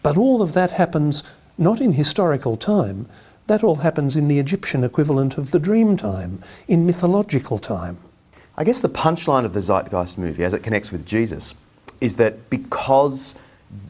But 0.01 0.17
all 0.17 0.41
of 0.41 0.53
that 0.53 0.71
happens 0.71 1.23
not 1.57 1.81
in 1.81 1.91
historical 1.91 2.55
time, 2.55 3.05
that 3.47 3.65
all 3.65 3.75
happens 3.75 4.15
in 4.15 4.29
the 4.29 4.39
Egyptian 4.39 4.85
equivalent 4.85 5.37
of 5.37 5.51
the 5.51 5.59
dream 5.59 5.97
time, 5.97 6.41
in 6.69 6.85
mythological 6.85 7.57
time. 7.57 7.97
I 8.57 8.63
guess 8.63 8.81
the 8.81 8.89
punchline 8.89 9.43
of 9.43 9.53
the 9.53 9.59
Zeitgeist 9.59 10.17
movie, 10.17 10.43
as 10.43 10.53
it 10.53 10.63
connects 10.63 10.91
with 10.91 11.05
Jesus, 11.05 11.55
is 11.99 12.15
that 12.17 12.49
because 12.49 13.41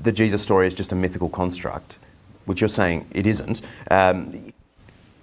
the 0.01 0.11
Jesus 0.11 0.43
story 0.43 0.67
is 0.67 0.73
just 0.73 0.91
a 0.91 0.95
mythical 0.95 1.29
construct, 1.29 1.99
which 2.45 2.61
you're 2.61 2.67
saying 2.67 3.05
it 3.11 3.27
isn't, 3.27 3.61
um, 3.91 4.51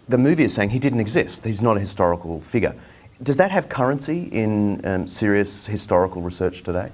the 0.08 0.18
movie 0.18 0.44
is 0.44 0.54
saying 0.54 0.70
he 0.70 0.78
didn't 0.78 1.00
exist. 1.00 1.44
He's 1.44 1.62
not 1.62 1.76
a 1.76 1.80
historical 1.80 2.40
figure. 2.40 2.74
Does 3.22 3.36
that 3.36 3.52
have 3.52 3.68
currency 3.68 4.24
in 4.32 4.84
um, 4.84 5.06
serious 5.06 5.66
historical 5.66 6.22
research 6.22 6.62
today? 6.62 6.90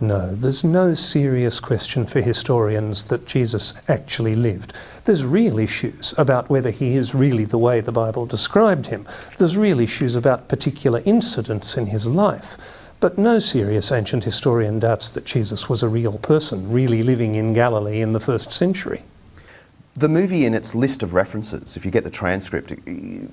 No, 0.00 0.32
there's 0.32 0.62
no 0.62 0.94
serious 0.94 1.58
question 1.58 2.06
for 2.06 2.20
historians 2.20 3.06
that 3.06 3.26
Jesus 3.26 3.74
actually 3.88 4.36
lived. 4.36 4.72
There's 5.04 5.24
real 5.24 5.58
issues 5.58 6.14
about 6.16 6.48
whether 6.48 6.70
he 6.70 6.96
is 6.96 7.14
really 7.14 7.44
the 7.44 7.58
way 7.58 7.80
the 7.80 7.92
Bible 7.92 8.26
described 8.26 8.86
him. 8.86 9.06
There's 9.38 9.56
real 9.56 9.80
issues 9.80 10.14
about 10.14 10.48
particular 10.48 11.00
incidents 11.04 11.76
in 11.76 11.86
his 11.86 12.06
life. 12.06 12.56
But 13.00 13.18
no 13.18 13.38
serious 13.38 13.90
ancient 13.90 14.24
historian 14.24 14.78
doubts 14.78 15.10
that 15.10 15.24
Jesus 15.24 15.68
was 15.68 15.82
a 15.82 15.88
real 15.88 16.18
person, 16.18 16.70
really 16.70 17.02
living 17.02 17.34
in 17.34 17.52
Galilee 17.52 18.00
in 18.00 18.12
the 18.12 18.20
first 18.20 18.52
century. 18.52 19.02
The 19.96 20.08
movie, 20.08 20.44
in 20.44 20.54
its 20.54 20.74
list 20.74 21.04
of 21.04 21.14
references, 21.14 21.76
if 21.76 21.84
you 21.84 21.92
get 21.92 22.02
the 22.02 22.10
transcript, 22.10 22.72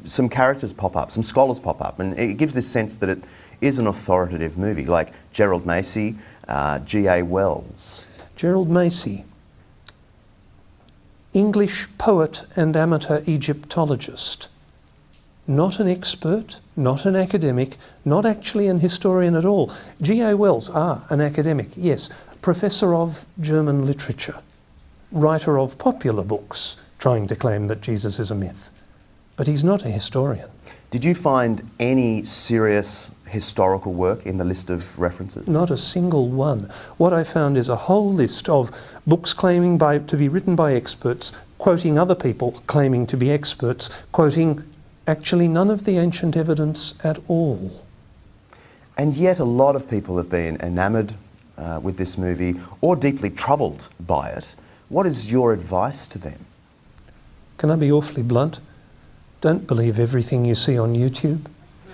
some 0.03 0.29
characters 0.29 0.73
pop 0.73 0.95
up, 0.95 1.11
some 1.11 1.23
scholars 1.23 1.59
pop 1.59 1.81
up, 1.81 1.99
and 1.99 2.17
it 2.19 2.37
gives 2.37 2.53
this 2.53 2.67
sense 2.67 2.95
that 2.97 3.09
it 3.09 3.23
is 3.61 3.79
an 3.79 3.87
authoritative 3.87 4.59
movie, 4.59 4.85
like 4.85 5.11
Gerald 5.33 5.65
Massey, 5.65 6.15
uh, 6.47 6.77
G.A. 6.79 7.23
Wells. 7.23 8.07
Gerald 8.35 8.69
Massey, 8.69 9.25
English 11.33 11.87
poet 11.97 12.43
and 12.55 12.75
amateur 12.75 13.21
Egyptologist. 13.25 14.47
Not 15.47 15.79
an 15.79 15.87
expert, 15.87 16.59
not 16.75 17.05
an 17.05 17.15
academic, 17.15 17.77
not 18.05 18.25
actually 18.25 18.67
an 18.67 18.79
historian 18.79 19.35
at 19.35 19.45
all. 19.45 19.71
G.A. 20.01 20.35
Wells, 20.35 20.69
ah, 20.73 21.05
an 21.09 21.21
academic, 21.21 21.69
yes. 21.75 22.09
Professor 22.41 22.93
of 22.93 23.25
German 23.39 23.85
literature, 23.85 24.39
writer 25.11 25.59
of 25.59 25.77
popular 25.77 26.23
books, 26.23 26.77
trying 26.99 27.27
to 27.27 27.35
claim 27.35 27.67
that 27.67 27.81
Jesus 27.81 28.19
is 28.19 28.31
a 28.31 28.35
myth. 28.35 28.69
But 29.35 29.47
he's 29.47 29.63
not 29.63 29.85
a 29.85 29.89
historian. 29.89 30.49
Did 30.91 31.05
you 31.05 31.15
find 31.15 31.61
any 31.79 32.23
serious 32.23 33.15
historical 33.27 33.93
work 33.93 34.25
in 34.25 34.37
the 34.37 34.43
list 34.43 34.69
of 34.69 34.99
references? 34.99 35.47
Not 35.47 35.71
a 35.71 35.77
single 35.77 36.27
one. 36.27 36.69
What 36.97 37.13
I 37.13 37.23
found 37.23 37.57
is 37.57 37.69
a 37.69 37.75
whole 37.75 38.11
list 38.11 38.49
of 38.49 38.71
books 39.07 39.33
claiming 39.33 39.77
by, 39.77 39.99
to 39.99 40.17
be 40.17 40.27
written 40.27 40.55
by 40.55 40.73
experts, 40.73 41.31
quoting 41.57 41.97
other 41.97 42.15
people 42.15 42.61
claiming 42.67 43.07
to 43.07 43.17
be 43.17 43.31
experts, 43.31 44.03
quoting 44.11 44.63
actually 45.07 45.47
none 45.47 45.69
of 45.69 45.85
the 45.85 45.97
ancient 45.97 46.35
evidence 46.35 46.93
at 47.05 47.19
all. 47.29 47.83
And 48.97 49.15
yet, 49.15 49.39
a 49.39 49.45
lot 49.45 49.75
of 49.75 49.89
people 49.89 50.17
have 50.17 50.29
been 50.29 50.57
enamoured 50.57 51.13
uh, 51.57 51.79
with 51.81 51.97
this 51.97 52.17
movie 52.17 52.59
or 52.81 52.95
deeply 52.95 53.29
troubled 53.29 53.87
by 53.99 54.29
it. 54.29 54.55
What 54.91 55.05
is 55.05 55.31
your 55.31 55.53
advice 55.53 56.05
to 56.09 56.19
them? 56.19 56.45
Can 57.55 57.71
I 57.71 57.77
be 57.77 57.89
awfully 57.89 58.23
blunt? 58.23 58.59
Don't 59.39 59.65
believe 59.65 59.97
everything 59.97 60.43
you 60.43 60.53
see 60.53 60.77
on 60.77 60.95
YouTube. 60.95 61.45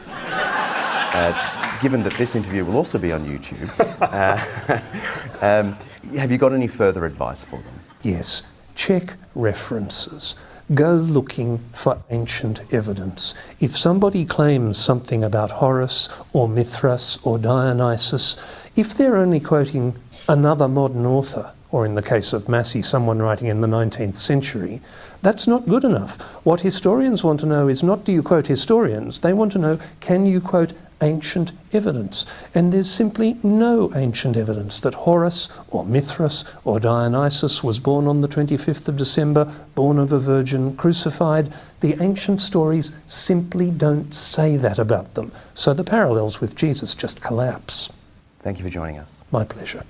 Uh, 0.07 1.79
given 1.79 2.01
that 2.01 2.13
this 2.13 2.35
interview 2.35 2.65
will 2.65 2.75
also 2.75 2.97
be 2.97 3.11
on 3.11 3.23
YouTube, 3.23 3.69
uh, 4.01 5.45
um, 5.45 5.77
have 6.17 6.31
you 6.31 6.39
got 6.39 6.53
any 6.53 6.65
further 6.65 7.05
advice 7.05 7.45
for 7.45 7.57
them? 7.57 7.79
Yes, 8.01 8.51
check 8.73 9.13
references. 9.35 10.35
Go 10.73 10.95
looking 10.95 11.59
for 11.73 12.01
ancient 12.09 12.73
evidence. 12.73 13.35
If 13.59 13.77
somebody 13.77 14.25
claims 14.25 14.79
something 14.79 15.23
about 15.23 15.51
Horus 15.51 16.09
or 16.33 16.49
Mithras 16.49 17.19
or 17.23 17.37
Dionysus, 17.37 18.37
if 18.75 18.97
they're 18.97 19.17
only 19.17 19.39
quoting 19.39 19.95
another 20.27 20.67
modern 20.67 21.05
author, 21.05 21.53
or 21.71 21.85
in 21.85 21.95
the 21.95 22.01
case 22.01 22.33
of 22.33 22.47
Massey, 22.47 22.81
someone 22.81 23.21
writing 23.21 23.47
in 23.47 23.61
the 23.61 23.67
19th 23.67 24.17
century, 24.17 24.81
that's 25.21 25.47
not 25.47 25.67
good 25.67 25.83
enough. 25.83 26.19
What 26.45 26.61
historians 26.61 27.23
want 27.23 27.39
to 27.41 27.45
know 27.45 27.67
is 27.67 27.83
not 27.83 28.05
do 28.05 28.11
you 28.11 28.23
quote 28.23 28.47
historians, 28.47 29.19
they 29.19 29.33
want 29.33 29.51
to 29.53 29.59
know 29.59 29.79
can 29.99 30.25
you 30.25 30.39
quote 30.39 30.73
ancient 31.01 31.51
evidence. 31.73 32.25
And 32.55 32.71
there's 32.71 32.89
simply 32.89 33.37
no 33.43 33.91
ancient 33.95 34.35
evidence 34.35 34.79
that 34.81 34.95
Horus 34.95 35.49
or 35.69 35.85
Mithras 35.85 36.45
or 36.63 36.79
Dionysus 36.79 37.63
was 37.63 37.79
born 37.79 38.07
on 38.07 38.21
the 38.21 38.27
25th 38.27 38.87
of 38.87 38.97
December, 38.97 39.51
born 39.75 39.99
of 39.99 40.11
a 40.11 40.19
virgin, 40.19 40.75
crucified. 40.75 41.53
The 41.81 42.01
ancient 42.01 42.41
stories 42.41 42.97
simply 43.07 43.71
don't 43.71 44.13
say 44.13 44.57
that 44.57 44.79
about 44.79 45.13
them. 45.13 45.31
So 45.53 45.73
the 45.73 45.83
parallels 45.83 46.41
with 46.41 46.55
Jesus 46.55 46.95
just 46.95 47.21
collapse. 47.21 47.93
Thank 48.39 48.57
you 48.57 48.63
for 48.63 48.69
joining 48.69 48.97
us. 48.97 49.23
My 49.31 49.43
pleasure. 49.43 49.83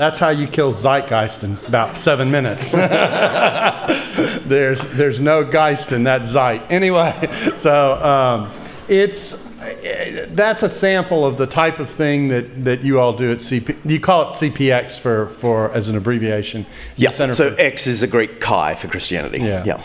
That's 0.00 0.18
how 0.18 0.30
you 0.30 0.46
kill 0.46 0.72
zeitgeist 0.72 1.44
in 1.44 1.58
about 1.68 1.94
seven 1.94 2.30
minutes. 2.30 2.72
there's, 4.46 4.82
there's 4.94 5.20
no 5.20 5.44
geist 5.44 5.92
in 5.92 6.04
that 6.04 6.26
zeit. 6.26 6.62
Anyway, 6.70 7.12
so 7.58 8.02
um, 8.02 8.50
it's, 8.88 9.34
that's 10.28 10.62
a 10.62 10.68
sample 10.68 11.24
of 11.24 11.36
the 11.36 11.46
type 11.46 11.78
of 11.78 11.88
thing 11.90 12.28
that, 12.28 12.64
that 12.64 12.82
you 12.82 12.98
all 12.98 13.12
do 13.12 13.30
at 13.30 13.38
CP. 13.38 13.90
You 13.90 14.00
call 14.00 14.28
it 14.28 14.32
CPX 14.32 14.98
for, 14.98 15.26
for 15.26 15.72
as 15.72 15.88
an 15.88 15.96
abbreviation. 15.96 16.66
Yeah. 16.96 17.10
So 17.10 17.32
for- 17.32 17.60
X 17.60 17.86
is 17.86 18.02
a 18.02 18.06
Greek 18.06 18.40
chi 18.40 18.74
for 18.74 18.88
Christianity. 18.88 19.38
Yeah. 19.38 19.64
Yeah. 19.64 19.82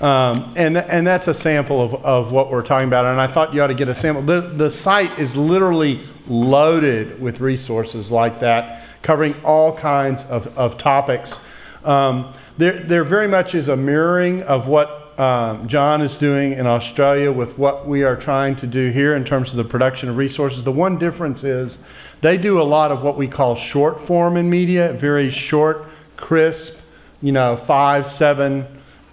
Um, 0.00 0.52
and, 0.56 0.76
and 0.76 1.06
that's 1.06 1.28
a 1.28 1.34
sample 1.34 1.80
of, 1.80 1.94
of 2.04 2.32
what 2.32 2.50
we're 2.50 2.62
talking 2.62 2.88
about. 2.88 3.04
And 3.04 3.20
I 3.20 3.26
thought 3.26 3.54
you 3.54 3.62
ought 3.62 3.68
to 3.68 3.74
get 3.74 3.88
a 3.88 3.94
sample. 3.94 4.22
The, 4.22 4.40
the 4.40 4.70
site 4.70 5.18
is 5.18 5.36
literally 5.36 6.00
loaded 6.26 7.20
with 7.20 7.40
resources 7.40 8.10
like 8.10 8.40
that, 8.40 8.86
covering 9.02 9.34
all 9.44 9.76
kinds 9.76 10.24
of, 10.24 10.56
of 10.58 10.78
topics. 10.78 11.40
Um, 11.84 12.32
there, 12.58 12.78
there 12.78 13.04
very 13.04 13.28
much 13.28 13.54
is 13.54 13.68
a 13.68 13.76
mirroring 13.76 14.42
of 14.42 14.68
what 14.68 14.97
um, 15.18 15.66
John 15.66 16.00
is 16.00 16.16
doing 16.16 16.52
in 16.52 16.66
Australia 16.66 17.32
with 17.32 17.58
what 17.58 17.88
we 17.88 18.04
are 18.04 18.14
trying 18.14 18.54
to 18.56 18.66
do 18.68 18.90
here 18.90 19.16
in 19.16 19.24
terms 19.24 19.50
of 19.50 19.56
the 19.56 19.64
production 19.64 20.08
of 20.08 20.16
resources. 20.16 20.62
The 20.62 20.72
one 20.72 20.96
difference 20.96 21.42
is 21.42 21.78
they 22.20 22.38
do 22.38 22.60
a 22.60 22.62
lot 22.62 22.92
of 22.92 23.02
what 23.02 23.16
we 23.16 23.26
call 23.26 23.56
short 23.56 24.00
form 24.00 24.36
in 24.36 24.48
media, 24.48 24.92
very 24.92 25.28
short, 25.28 25.86
crisp, 26.16 26.78
you 27.20 27.32
know, 27.32 27.56
five, 27.56 28.06
seven, 28.06 28.66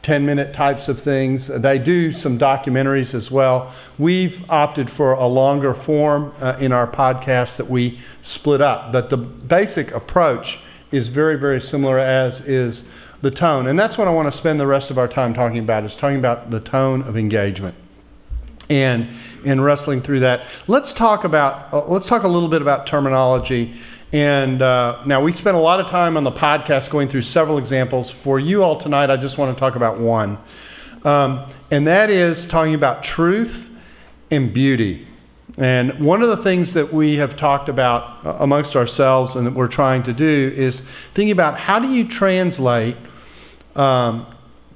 10 0.03 0.23
minute 0.23 0.53
types 0.53 0.87
of 0.87 1.01
things. 1.01 1.47
They 1.47 1.79
do 1.79 2.13
some 2.13 2.37
documentaries 2.37 3.15
as 3.15 3.31
well. 3.31 3.73
We've 3.97 4.47
opted 4.47 4.91
for 4.91 5.13
a 5.13 5.25
longer 5.25 5.73
form 5.73 6.31
uh, 6.39 6.55
in 6.59 6.71
our 6.71 6.85
podcast 6.85 7.57
that 7.57 7.67
we 7.67 7.99
split 8.21 8.61
up. 8.61 8.91
But 8.91 9.09
the 9.09 9.17
basic 9.17 9.91
approach 9.91 10.59
is 10.91 11.07
very, 11.07 11.39
very 11.39 11.59
similar, 11.59 11.97
as 11.97 12.41
is 12.41 12.83
the 13.21 13.31
tone. 13.31 13.67
And 13.67 13.77
that's 13.77 13.97
what 13.97 14.07
I 14.07 14.11
want 14.11 14.27
to 14.27 14.31
spend 14.31 14.59
the 14.59 14.67
rest 14.67 14.91
of 14.91 14.97
our 14.97 15.07
time 15.07 15.33
talking 15.33 15.59
about, 15.59 15.83
is 15.83 15.95
talking 15.95 16.17
about 16.17 16.51
the 16.51 16.59
tone 16.59 17.01
of 17.03 17.17
engagement. 17.17 17.75
And 18.69 19.09
in 19.43 19.61
wrestling 19.61 20.01
through 20.01 20.21
that, 20.21 20.47
let's 20.67 20.93
talk 20.93 21.23
about 21.23 21.73
uh, 21.73 21.85
let's 21.85 22.07
talk 22.07 22.23
a 22.23 22.27
little 22.27 22.49
bit 22.49 22.61
about 22.61 22.87
terminology 22.87 23.75
and 24.15 24.61
uh, 24.61 25.03
now 25.05 25.21
we 25.21 25.33
spent 25.33 25.57
a 25.57 25.59
lot 25.59 25.81
of 25.81 25.87
time 25.87 26.15
on 26.15 26.23
the 26.23 26.31
podcast 26.31 26.89
going 26.89 27.09
through 27.09 27.23
several 27.23 27.57
examples. 27.57 28.09
For 28.09 28.39
you 28.39 28.63
all 28.63 28.77
tonight, 28.77 29.09
I 29.09 29.17
just 29.17 29.37
want 29.37 29.53
to 29.53 29.59
talk 29.59 29.75
about 29.75 29.99
one. 29.99 30.37
Um, 31.03 31.49
and 31.69 31.85
that 31.87 32.09
is 32.09 32.45
talking 32.45 32.75
about 32.75 33.03
truth 33.03 33.77
and 34.31 34.53
beauty. 34.53 35.05
And 35.57 35.99
one 36.05 36.21
of 36.21 36.27
the 36.27 36.37
things 36.37 36.73
that 36.73 36.91
we 36.91 37.15
have 37.15 37.37
talked 37.37 37.69
about 37.69 38.25
uh, 38.25 38.35
amongst 38.39 38.75
ourselves 38.75 39.35
and 39.35 39.47
that 39.47 39.53
we're 39.53 39.69
trying 39.69 40.03
to 40.03 40.13
do 40.13 40.53
is 40.55 40.81
thinking 40.81 41.31
about 41.31 41.57
how 41.57 41.79
do 41.79 41.89
you 41.89 42.05
translate 42.05 42.97
um, 43.75 44.25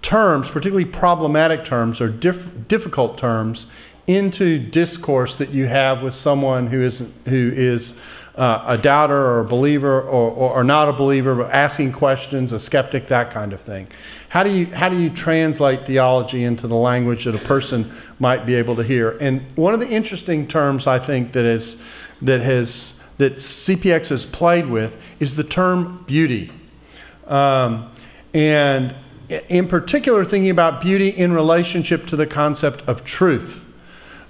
terms, 0.01 0.49
particularly 0.49 0.85
problematic 0.85 1.65
terms 1.65 1.99
or 1.99 2.09
diff- 2.09 2.67
difficult 2.67 3.17
terms, 3.17 3.65
into 4.07 4.57
discourse 4.57 5.37
that 5.37 5.49
you 5.49 5.67
have 5.67 6.01
with 6.01 6.15
someone 6.15 6.65
who 6.67 6.81
is 6.81 7.03
who 7.25 7.51
is 7.53 7.91
uh, 8.39 8.63
a 8.67 8.77
doubter 8.77 9.17
or 9.17 9.41
a 9.41 9.43
believer 9.43 9.99
or, 10.01 10.31
or, 10.31 10.51
or, 10.51 10.63
not 10.63 10.87
a 10.87 10.93
believer, 10.93 11.35
but 11.35 11.51
asking 11.51 11.91
questions, 11.91 12.53
a 12.53 12.59
skeptic, 12.59 13.07
that 13.07 13.31
kind 13.31 13.51
of 13.51 13.59
thing. 13.59 13.85
How 14.29 14.43
do 14.43 14.57
you 14.57 14.67
how 14.67 14.87
do 14.87 14.97
you 14.97 15.09
translate 15.09 15.85
theology 15.85 16.45
into 16.45 16.65
the 16.65 16.75
language 16.75 17.25
that 17.25 17.35
a 17.35 17.39
person 17.39 17.91
might 18.17 18.45
be 18.45 18.55
able 18.55 18.77
to 18.77 18.83
hear? 18.83 19.17
And 19.19 19.41
one 19.57 19.73
of 19.73 19.81
the 19.81 19.89
interesting 19.89 20.47
terms 20.47 20.87
I 20.87 20.99
think 20.99 21.33
that 21.33 21.43
is 21.43 21.83
that 22.21 22.39
has 22.39 23.03
that 23.17 23.35
CPX 23.35 24.07
has 24.07 24.25
played 24.25 24.67
with 24.67 25.17
is 25.19 25.35
the 25.35 25.43
term 25.43 26.05
beauty, 26.07 26.49
um, 27.27 27.91
and 28.33 28.95
in 29.49 29.67
particular, 29.67 30.23
thinking 30.23 30.49
about 30.49 30.79
beauty 30.79 31.09
in 31.09 31.33
relationship 31.33 32.07
to 32.07 32.15
the 32.15 32.25
concept 32.25 32.87
of 32.87 33.03
truth. 33.03 33.65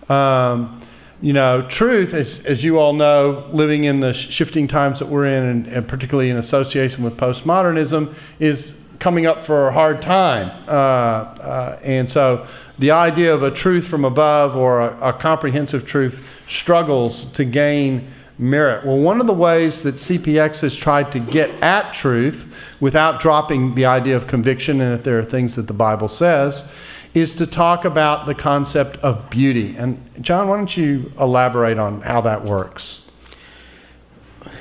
Um, 0.09 0.79
you 1.21 1.33
know, 1.33 1.67
truth, 1.67 2.13
as, 2.13 2.45
as 2.45 2.63
you 2.63 2.79
all 2.79 2.93
know, 2.93 3.49
living 3.51 3.83
in 3.83 3.99
the 3.99 4.13
shifting 4.13 4.67
times 4.67 4.99
that 4.99 5.07
we're 5.07 5.25
in, 5.25 5.43
and, 5.43 5.67
and 5.67 5.87
particularly 5.87 6.29
in 6.29 6.37
association 6.37 7.03
with 7.03 7.17
postmodernism, 7.17 8.15
is 8.39 8.81
coming 8.99 9.25
up 9.25 9.41
for 9.41 9.67
a 9.67 9.73
hard 9.73 10.01
time. 10.01 10.49
Uh, 10.67 10.71
uh, 10.71 11.79
and 11.83 12.07
so 12.07 12.47
the 12.79 12.91
idea 12.91 13.33
of 13.33 13.43
a 13.43 13.51
truth 13.51 13.87
from 13.87 14.05
above 14.05 14.55
or 14.55 14.81
a, 14.81 15.09
a, 15.09 15.13
comprehensive 15.13 15.85
truth 15.85 16.41
struggles 16.47 17.25
to 17.27 17.45
gain 17.45 18.07
merit. 18.37 18.85
Well, 18.85 18.97
one 18.97 19.19
of 19.19 19.27
the 19.27 19.33
ways 19.33 19.81
that 19.81 19.95
CPX 19.95 20.61
has 20.61 20.75
tried 20.75 21.11
to 21.11 21.19
get 21.19 21.49
at 21.61 21.93
truth 21.93 22.75
without 22.79 23.19
dropping 23.19 23.75
the 23.75 23.85
idea 23.85 24.15
of 24.15 24.27
conviction 24.27 24.79
and 24.79 24.93
that 24.93 25.03
there 25.03 25.19
are 25.19 25.25
things 25.25 25.55
that 25.55 25.67
the 25.67 25.73
Bible 25.73 26.07
says 26.07 26.69
is 27.13 27.35
to 27.37 27.47
talk 27.47 27.85
about 27.85 28.25
the 28.25 28.35
concept 28.35 28.97
of 28.97 29.29
beauty. 29.29 29.75
And 29.75 29.99
John, 30.21 30.47
why 30.47 30.57
don't 30.57 30.75
you 30.75 31.11
elaborate 31.19 31.79
on 31.79 32.01
how 32.01 32.21
that 32.21 32.43
works? 32.43 33.09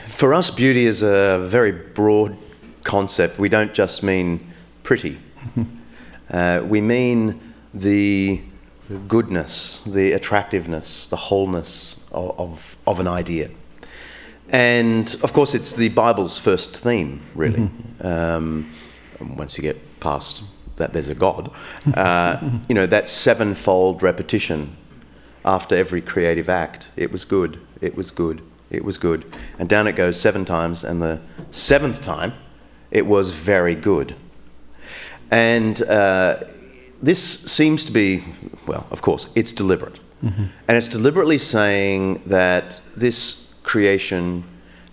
For 0.09 0.35
us, 0.35 0.51
beauty 0.51 0.87
is 0.87 1.03
a 1.03 1.39
very 1.47 1.73
broad 1.73 2.37
concept. 2.85 3.39
We 3.39 3.49
don't 3.49 3.75
just 3.75 4.03
mean 4.03 4.53
pretty, 4.83 5.19
uh, 6.31 6.63
we 6.65 6.81
mean 6.81 7.41
the 7.75 8.41
goodness, 9.07 9.83
the 9.85 10.13
attractiveness, 10.13 11.07
the 11.09 11.17
wholeness 11.17 11.97
of, 12.11 12.39
of, 12.41 12.77
of, 12.87 13.01
an 13.01 13.07
idea. 13.07 13.51
And 14.49 15.15
of 15.23 15.35
course, 15.35 15.55
it's 15.55 15.75
the 15.75 15.91
Bible's 15.91 16.39
first 16.39 16.77
theme, 16.77 17.21
really. 17.35 17.59
Mm-hmm. 17.61 18.07
Um, 18.07 18.73
once 19.21 19.59
you 19.59 19.63
get 19.63 20.01
past 20.01 20.43
that 20.79 20.93
there's 20.93 21.09
a 21.09 21.15
God, 21.15 21.51
uh, 21.95 22.39
you 22.69 22.75
know, 22.75 22.87
that 22.87 23.09
sevenfold 23.09 24.03
repetition 24.03 24.77
after 25.45 25.77
every 25.77 26.01
creative 26.01 26.49
act. 26.49 26.89
It 26.97 27.13
was 27.13 27.25
good, 27.25 27.61
it 27.81 27.95
was 27.95 28.11
good, 28.11 28.43
it 28.71 28.85
was 28.85 28.99
good. 28.99 29.25
And 29.59 29.69
down 29.69 29.87
it 29.87 29.97
goes 29.97 30.21
seven 30.21 30.45
times, 30.45 30.85
and 30.85 31.03
the 31.03 31.21
seventh 31.51 32.01
time, 32.03 32.33
it 32.91 33.07
was 33.07 33.33
very 33.33 33.75
good. 33.75 34.15
And 35.31 35.83
uh, 35.83 36.45
this 37.03 37.23
seems 37.23 37.85
to 37.85 37.93
be, 37.93 38.25
well, 38.67 38.87
of 38.91 39.03
course, 39.03 39.29
it's 39.35 39.53
deliberate. 39.53 40.01
Mm-hmm. 40.25 40.45
And 40.67 40.77
it's 40.77 40.89
deliberately 40.89 41.39
saying 41.39 42.23
that 42.27 42.81
this 42.97 43.55
creation 43.63 44.45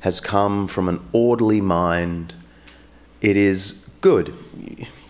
has 0.01 0.21
come 0.21 0.67
from 0.67 0.87
an 0.87 0.99
orderly 1.13 1.61
mind. 1.61 2.35
It 3.21 3.37
is 3.37 3.84
good 4.01 4.37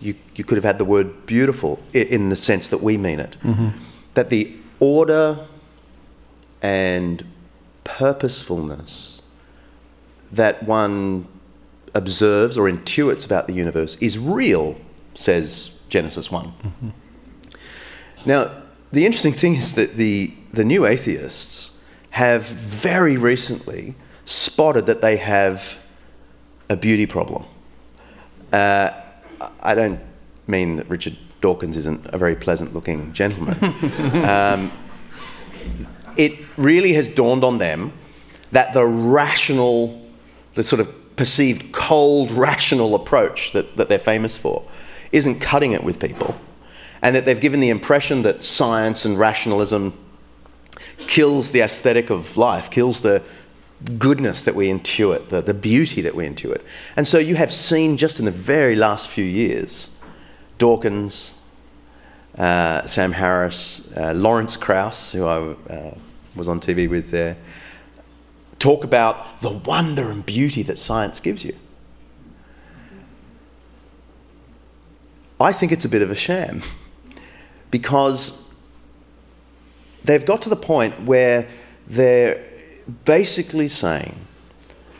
you, 0.00 0.14
you 0.34 0.44
could 0.44 0.56
have 0.56 0.64
had 0.64 0.78
the 0.78 0.84
word 0.84 1.26
beautiful 1.26 1.80
in 1.92 2.28
the 2.28 2.36
sense 2.36 2.68
that 2.68 2.82
we 2.82 2.96
mean 2.96 3.20
it. 3.20 3.36
Mm-hmm. 3.42 3.70
That 4.14 4.30
the 4.30 4.54
order 4.80 5.46
and 6.62 7.24
purposefulness 7.84 9.22
that 10.32 10.62
one 10.62 11.28
observes 11.94 12.58
or 12.58 12.68
intuits 12.68 13.24
about 13.24 13.46
the 13.46 13.52
universe 13.52 13.96
is 13.96 14.18
real, 14.18 14.76
says 15.14 15.78
Genesis 15.88 16.30
one 16.30 16.52
mm-hmm. 16.62 16.88
Now, 18.24 18.62
the 18.90 19.06
interesting 19.06 19.32
thing 19.32 19.54
is 19.54 19.74
that 19.74 19.94
the, 19.94 20.34
the 20.52 20.64
new 20.64 20.84
atheists 20.84 21.80
have 22.10 22.44
very 22.44 23.16
recently 23.16 23.94
spotted 24.24 24.86
that 24.86 25.00
they 25.00 25.16
have 25.16 25.78
a 26.68 26.76
beauty 26.76 27.06
problem. 27.06 27.44
Uh, 28.56 28.90
I 29.60 29.74
don't 29.74 30.00
mean 30.46 30.76
that 30.76 30.88
Richard 30.88 31.16
Dawkins 31.42 31.76
isn't 31.76 32.06
a 32.06 32.16
very 32.16 32.34
pleasant 32.34 32.72
looking 32.72 33.12
gentleman. 33.12 33.62
um, 34.24 34.72
it 36.16 36.38
really 36.56 36.94
has 36.94 37.06
dawned 37.06 37.44
on 37.44 37.58
them 37.58 37.92
that 38.52 38.72
the 38.72 38.86
rational, 38.86 40.02
the 40.54 40.62
sort 40.62 40.80
of 40.80 41.16
perceived 41.16 41.72
cold, 41.72 42.30
rational 42.48 42.94
approach 42.94 43.52
that, 43.52 43.76
that 43.76 43.90
they're 43.90 43.98
famous 43.98 44.38
for 44.38 44.64
isn't 45.12 45.38
cutting 45.40 45.72
it 45.72 45.84
with 45.84 46.00
people. 46.00 46.34
And 47.02 47.14
that 47.14 47.26
they've 47.26 47.40
given 47.40 47.60
the 47.60 47.68
impression 47.68 48.22
that 48.22 48.42
science 48.42 49.04
and 49.04 49.18
rationalism 49.18 49.92
kills 51.06 51.50
the 51.50 51.60
aesthetic 51.60 52.08
of 52.08 52.38
life, 52.38 52.70
kills 52.70 53.02
the, 53.02 53.22
goodness 53.98 54.42
that 54.44 54.54
we 54.54 54.68
intuit, 54.68 55.28
the, 55.28 55.42
the 55.42 55.54
beauty 55.54 56.00
that 56.00 56.14
we 56.14 56.26
intuit. 56.26 56.62
And 56.96 57.06
so 57.06 57.18
you 57.18 57.34
have 57.36 57.52
seen 57.52 57.96
just 57.96 58.18
in 58.18 58.24
the 58.24 58.30
very 58.30 58.74
last 58.74 59.08
few 59.08 59.24
years 59.24 59.90
Dawkins, 60.58 61.34
uh, 62.38 62.86
Sam 62.86 63.12
Harris, 63.12 63.90
uh, 63.96 64.12
Lawrence 64.14 64.56
Krauss, 64.56 65.12
who 65.12 65.26
I 65.26 65.38
uh, 65.72 65.94
was 66.34 66.48
on 66.48 66.60
TV 66.60 66.88
with 66.88 67.10
there, 67.10 67.36
talk 68.58 68.84
about 68.84 69.42
the 69.42 69.50
wonder 69.50 70.10
and 70.10 70.24
beauty 70.24 70.62
that 70.62 70.78
science 70.78 71.20
gives 71.20 71.44
you. 71.44 71.54
I 75.38 75.52
think 75.52 75.72
it's 75.72 75.84
a 75.84 75.88
bit 75.88 76.00
of 76.00 76.10
a 76.10 76.14
sham 76.14 76.62
because 77.70 78.42
they've 80.04 80.24
got 80.24 80.40
to 80.42 80.48
the 80.48 80.56
point 80.56 81.02
where 81.02 81.46
they're 81.86 82.42
basically 83.04 83.68
saying 83.68 84.26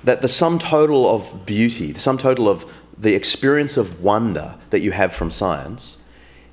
that 0.04 0.22
the 0.22 0.28
sum 0.28 0.58
total 0.58 1.08
of 1.08 1.46
beauty, 1.46 1.92
the 1.92 2.00
sum 2.00 2.18
total 2.18 2.48
of 2.48 2.82
the 2.98 3.14
experience 3.14 3.76
of 3.76 4.02
wonder 4.02 4.56
that 4.70 4.80
you 4.80 4.92
have 4.92 5.12
from 5.12 5.30
science, 5.30 6.04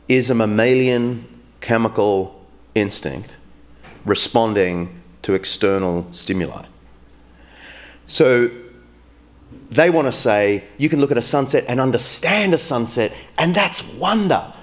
is 0.07 0.29
a 0.29 0.35
mammalian 0.35 1.27
chemical 1.61 2.43
instinct 2.75 3.37
responding 4.05 5.01
to 5.21 5.33
external 5.33 6.05
stimuli. 6.11 6.65
So 8.05 8.51
they 9.69 9.89
want 9.89 10.07
to 10.07 10.11
say 10.11 10.65
you 10.77 10.89
can 10.89 10.99
look 10.99 11.11
at 11.11 11.17
a 11.17 11.21
sunset 11.21 11.63
and 11.67 11.79
understand 11.79 12.53
a 12.53 12.57
sunset, 12.57 13.13
and 13.37 13.55
that's 13.55 13.83
wonder. 13.93 14.53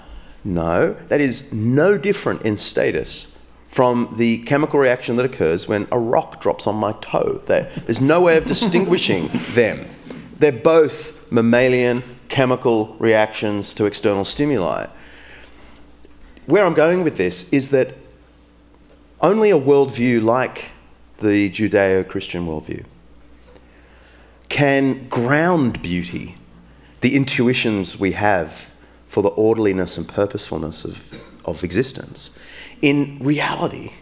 No, 0.44 0.94
that 1.08 1.20
is 1.20 1.52
no 1.52 1.98
different 1.98 2.42
in 2.42 2.56
status 2.56 3.29
from 3.70 4.12
the 4.16 4.38
chemical 4.38 4.80
reaction 4.80 5.14
that 5.14 5.24
occurs 5.24 5.68
when 5.68 5.86
a 5.92 5.98
rock 5.98 6.40
drops 6.40 6.66
on 6.66 6.74
my 6.74 6.90
toe. 7.00 7.40
They're, 7.46 7.70
there's 7.86 8.00
no 8.00 8.20
way 8.20 8.36
of 8.36 8.44
distinguishing 8.44 9.30
them. 9.54 9.88
They're 10.40 10.50
both 10.50 11.16
mammalian 11.30 12.02
chemical 12.28 12.96
reactions 12.98 13.72
to 13.74 13.86
external 13.86 14.24
stimuli. 14.24 14.88
where 16.46 16.66
I'm 16.66 16.74
going 16.74 17.04
with 17.04 17.16
this 17.16 17.48
is 17.52 17.68
that 17.68 17.96
only 19.20 19.50
a 19.50 19.60
worldview 19.60 20.20
like 20.20 20.72
the 21.18 21.48
Judeo 21.48 22.06
Christian 22.08 22.46
worldview 22.48 22.84
can 24.48 25.06
ground 25.08 25.80
beauty, 25.80 26.38
the 27.02 27.14
intuitions 27.14 28.00
we 28.00 28.12
have 28.12 28.72
for 29.06 29.22
the 29.22 29.28
orderliness 29.28 29.96
and 29.96 30.08
purposefulness 30.08 30.84
of, 30.84 31.22
of 31.44 31.62
existence, 31.62 32.36
in 32.82 33.18
reality. 33.20 33.92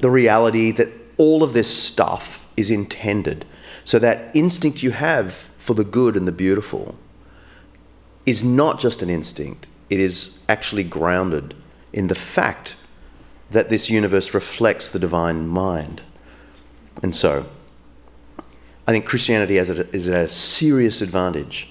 The 0.00 0.10
reality 0.10 0.70
that 0.72 0.90
all 1.16 1.42
of 1.42 1.52
this 1.52 1.74
stuff 1.74 2.46
is 2.56 2.70
intended. 2.70 3.44
So 3.84 3.98
that 3.98 4.34
instinct 4.34 4.82
you 4.82 4.92
have 4.92 5.32
for 5.56 5.74
the 5.74 5.84
good 5.84 6.16
and 6.16 6.26
the 6.26 6.32
beautiful 6.32 6.96
is 8.26 8.42
not 8.42 8.78
just 8.78 9.02
an 9.02 9.10
instinct, 9.10 9.68
it 9.90 10.00
is 10.00 10.38
actually 10.48 10.84
grounded 10.84 11.54
in 11.92 12.06
the 12.08 12.14
fact 12.14 12.76
that 13.50 13.68
this 13.68 13.90
universe 13.90 14.34
reflects 14.34 14.88
the 14.88 14.98
divine 14.98 15.46
mind. 15.46 16.02
And 17.02 17.14
so, 17.14 17.46
I 18.86 18.92
think 18.92 19.04
Christianity 19.04 19.58
is 19.58 19.70
at 19.70 19.78
a, 19.78 19.94
is 19.94 20.08
at 20.08 20.24
a 20.24 20.28
serious 20.28 21.00
advantage 21.00 21.70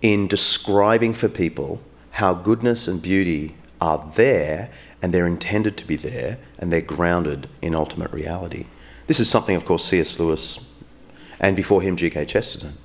in 0.00 0.26
describing 0.28 1.14
for 1.14 1.28
people 1.28 1.80
how 2.12 2.34
goodness 2.34 2.88
and 2.88 3.02
beauty 3.02 3.56
are 3.80 4.10
there 4.16 4.70
and 5.00 5.14
they're 5.14 5.26
intended 5.26 5.76
to 5.76 5.86
be 5.86 5.96
there 5.96 6.38
and 6.58 6.72
they're 6.72 6.80
grounded 6.80 7.48
in 7.62 7.74
ultimate 7.74 8.12
reality. 8.12 8.66
This 9.06 9.20
is 9.20 9.30
something, 9.30 9.56
of 9.56 9.64
course, 9.64 9.84
C.S. 9.84 10.18
Lewis 10.18 10.64
and 11.40 11.54
before 11.56 11.82
him 11.82 11.96
G.K. 11.96 12.24
Chesterton 12.26 12.76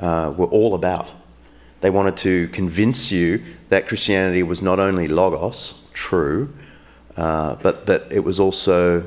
uh, 0.00 0.32
were 0.36 0.46
all 0.46 0.74
about. 0.74 1.12
They 1.80 1.90
wanted 1.90 2.16
to 2.18 2.48
convince 2.48 3.12
you 3.12 3.42
that 3.68 3.86
Christianity 3.86 4.42
was 4.42 4.62
not 4.62 4.80
only 4.80 5.08
logos, 5.08 5.74
true, 5.92 6.52
uh, 7.16 7.56
but 7.56 7.86
that 7.86 8.10
it 8.10 8.20
was 8.20 8.40
also 8.40 9.04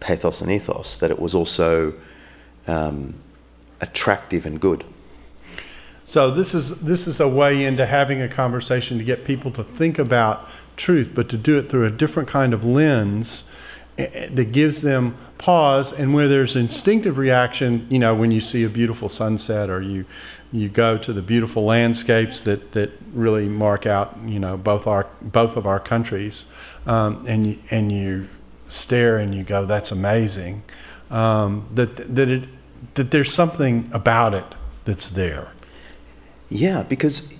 pathos 0.00 0.40
and 0.40 0.50
ethos, 0.50 0.96
that 0.98 1.10
it 1.10 1.18
was 1.18 1.34
also 1.34 1.94
um, 2.66 3.14
attractive 3.80 4.46
and 4.46 4.60
good. 4.60 4.84
So 6.08 6.30
this 6.30 6.54
is 6.54 6.82
this 6.82 7.08
is 7.08 7.18
a 7.18 7.26
way 7.26 7.64
into 7.64 7.84
having 7.84 8.22
a 8.22 8.28
conversation 8.28 8.96
to 8.98 9.02
get 9.02 9.24
people 9.24 9.50
to 9.50 9.64
think 9.64 9.98
about 9.98 10.48
truth, 10.76 11.12
but 11.16 11.28
to 11.30 11.36
do 11.36 11.58
it 11.58 11.68
through 11.68 11.84
a 11.84 11.90
different 11.90 12.28
kind 12.28 12.54
of 12.54 12.64
lens 12.64 13.52
eh, 13.98 14.06
eh, 14.12 14.28
that 14.30 14.52
gives 14.52 14.82
them 14.82 15.16
pause 15.38 15.92
and 15.92 16.14
where 16.14 16.28
there's 16.28 16.54
instinctive 16.54 17.18
reaction 17.18 17.88
you 17.90 17.98
know 17.98 18.14
when 18.14 18.30
you 18.30 18.38
see 18.38 18.62
a 18.62 18.68
beautiful 18.68 19.08
sunset 19.08 19.68
or 19.68 19.82
you 19.82 20.04
you 20.52 20.68
go 20.68 20.96
to 20.96 21.12
the 21.12 21.20
beautiful 21.20 21.64
landscapes 21.64 22.40
that 22.40 22.72
that 22.72 22.90
really 23.12 23.48
mark 23.48 23.84
out 23.84 24.16
you 24.24 24.38
know 24.38 24.56
both 24.56 24.86
our 24.86 25.08
both 25.20 25.56
of 25.56 25.66
our 25.66 25.80
countries 25.80 26.46
um, 26.86 27.22
and 27.26 27.48
you, 27.48 27.58
and 27.70 27.90
you 27.90 28.28
stare 28.68 29.18
and 29.18 29.34
you 29.34 29.42
go 29.42 29.66
that's 29.66 29.90
amazing 29.90 30.62
um, 31.10 31.68
that 31.74 31.96
that 31.96 32.28
it 32.28 32.48
that 32.94 33.10
there's 33.10 33.34
something 33.34 33.90
about 33.92 34.32
it 34.32 34.54
that's 34.84 35.08
there 35.10 35.52
yeah 36.48 36.82
because 36.82 37.32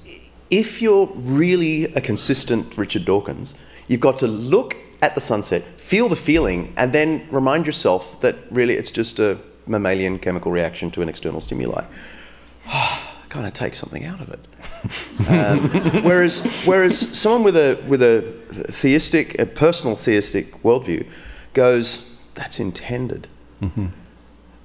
if 0.50 0.80
you're 0.80 1.06
really 1.14 1.84
a 1.94 2.00
consistent 2.00 2.76
Richard 2.78 3.04
Dawkins, 3.04 3.54
you've 3.88 4.00
got 4.00 4.18
to 4.20 4.26
look 4.26 4.76
at 5.02 5.14
the 5.14 5.20
sunset, 5.20 5.62
feel 5.80 6.08
the 6.08 6.16
feeling, 6.16 6.72
and 6.76 6.92
then 6.92 7.26
remind 7.30 7.66
yourself 7.66 8.20
that 8.20 8.36
really 8.50 8.74
it's 8.74 8.90
just 8.90 9.18
a 9.18 9.38
mammalian 9.66 10.18
chemical 10.18 10.52
reaction 10.52 10.90
to 10.92 11.02
an 11.02 11.08
external 11.08 11.40
stimuli. 11.40 11.84
kind 13.28 13.46
of 13.46 13.52
take 13.52 13.74
something 13.74 14.04
out 14.04 14.20
of 14.20 14.30
it. 14.30 15.28
Um, 15.28 16.02
whereas, 16.04 16.40
whereas 16.64 16.98
someone 17.18 17.42
with 17.42 17.56
a 17.56 17.82
with 17.86 18.02
a 18.02 18.22
theistic, 18.70 19.38
a 19.38 19.46
personal 19.46 19.96
theistic 19.96 20.62
worldview, 20.62 21.08
goes, 21.52 22.12
"That's 22.34 22.60
intended," 22.60 23.28
mm-hmm. 23.60 23.86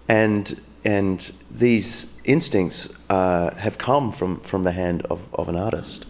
and 0.08 0.62
and 0.86 1.32
these 1.50 2.11
instincts 2.24 2.94
uh, 3.10 3.54
have 3.56 3.78
come 3.78 4.12
from, 4.12 4.40
from 4.42 4.64
the 4.64 4.72
hand 4.72 5.06
of, 5.10 5.22
of 5.34 5.50
an 5.50 5.56
artist. 5.56 6.06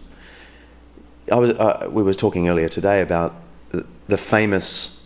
I 1.30 1.36
was, 1.36 1.50
uh, 1.50 1.88
we 1.90 2.02
were 2.02 2.14
talking 2.14 2.48
earlier 2.48 2.68
today 2.68 3.00
about 3.00 3.34
the 4.08 4.18
famous 4.18 5.00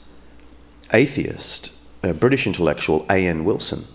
atheist, 0.93 1.73
uh, 2.03 2.13
British 2.13 2.47
intellectual 2.47 3.07
A.N. 3.11 3.45
Wilson, 3.45 3.87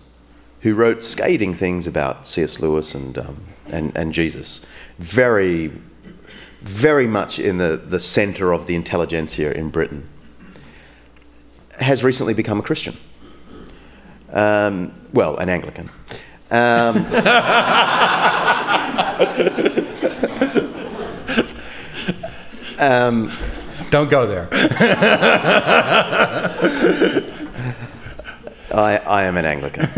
who 0.60 0.74
wrote 0.74 1.02
scathing 1.02 1.54
things 1.54 1.86
about 1.86 2.26
C.S. 2.26 2.60
Lewis 2.60 2.94
and, 2.94 3.18
um, 3.18 3.42
and, 3.66 3.96
and 3.96 4.12
Jesus. 4.12 4.64
Very, 4.98 5.72
very 6.60 7.06
much 7.06 7.38
in 7.38 7.58
the, 7.58 7.76
the 7.76 7.98
centre 7.98 8.52
of 8.52 8.66
the 8.66 8.74
intelligentsia 8.74 9.52
in 9.52 9.70
Britain. 9.70 10.08
Has 11.80 12.04
recently 12.04 12.34
become 12.34 12.60
a 12.60 12.62
Christian. 12.62 12.96
Um, 14.30 14.94
well, 15.12 15.36
an 15.36 15.48
Anglican. 15.48 15.90
Um, 16.52 17.06
um, 22.78 23.32
Don't 23.90 24.10
go 24.10 24.26
there. 24.26 24.48
I, 28.74 29.00
I 29.06 29.22
am 29.24 29.38
an 29.38 29.46
Anglican. 29.46 29.88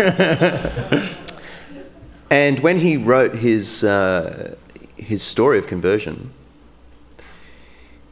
and 2.31 2.61
when 2.61 2.79
he 2.79 2.97
wrote 2.97 3.35
his, 3.35 3.83
uh, 3.83 4.55
his 4.97 5.25
story 5.25 5.59
of 5.59 5.67
conversion, 5.67 6.33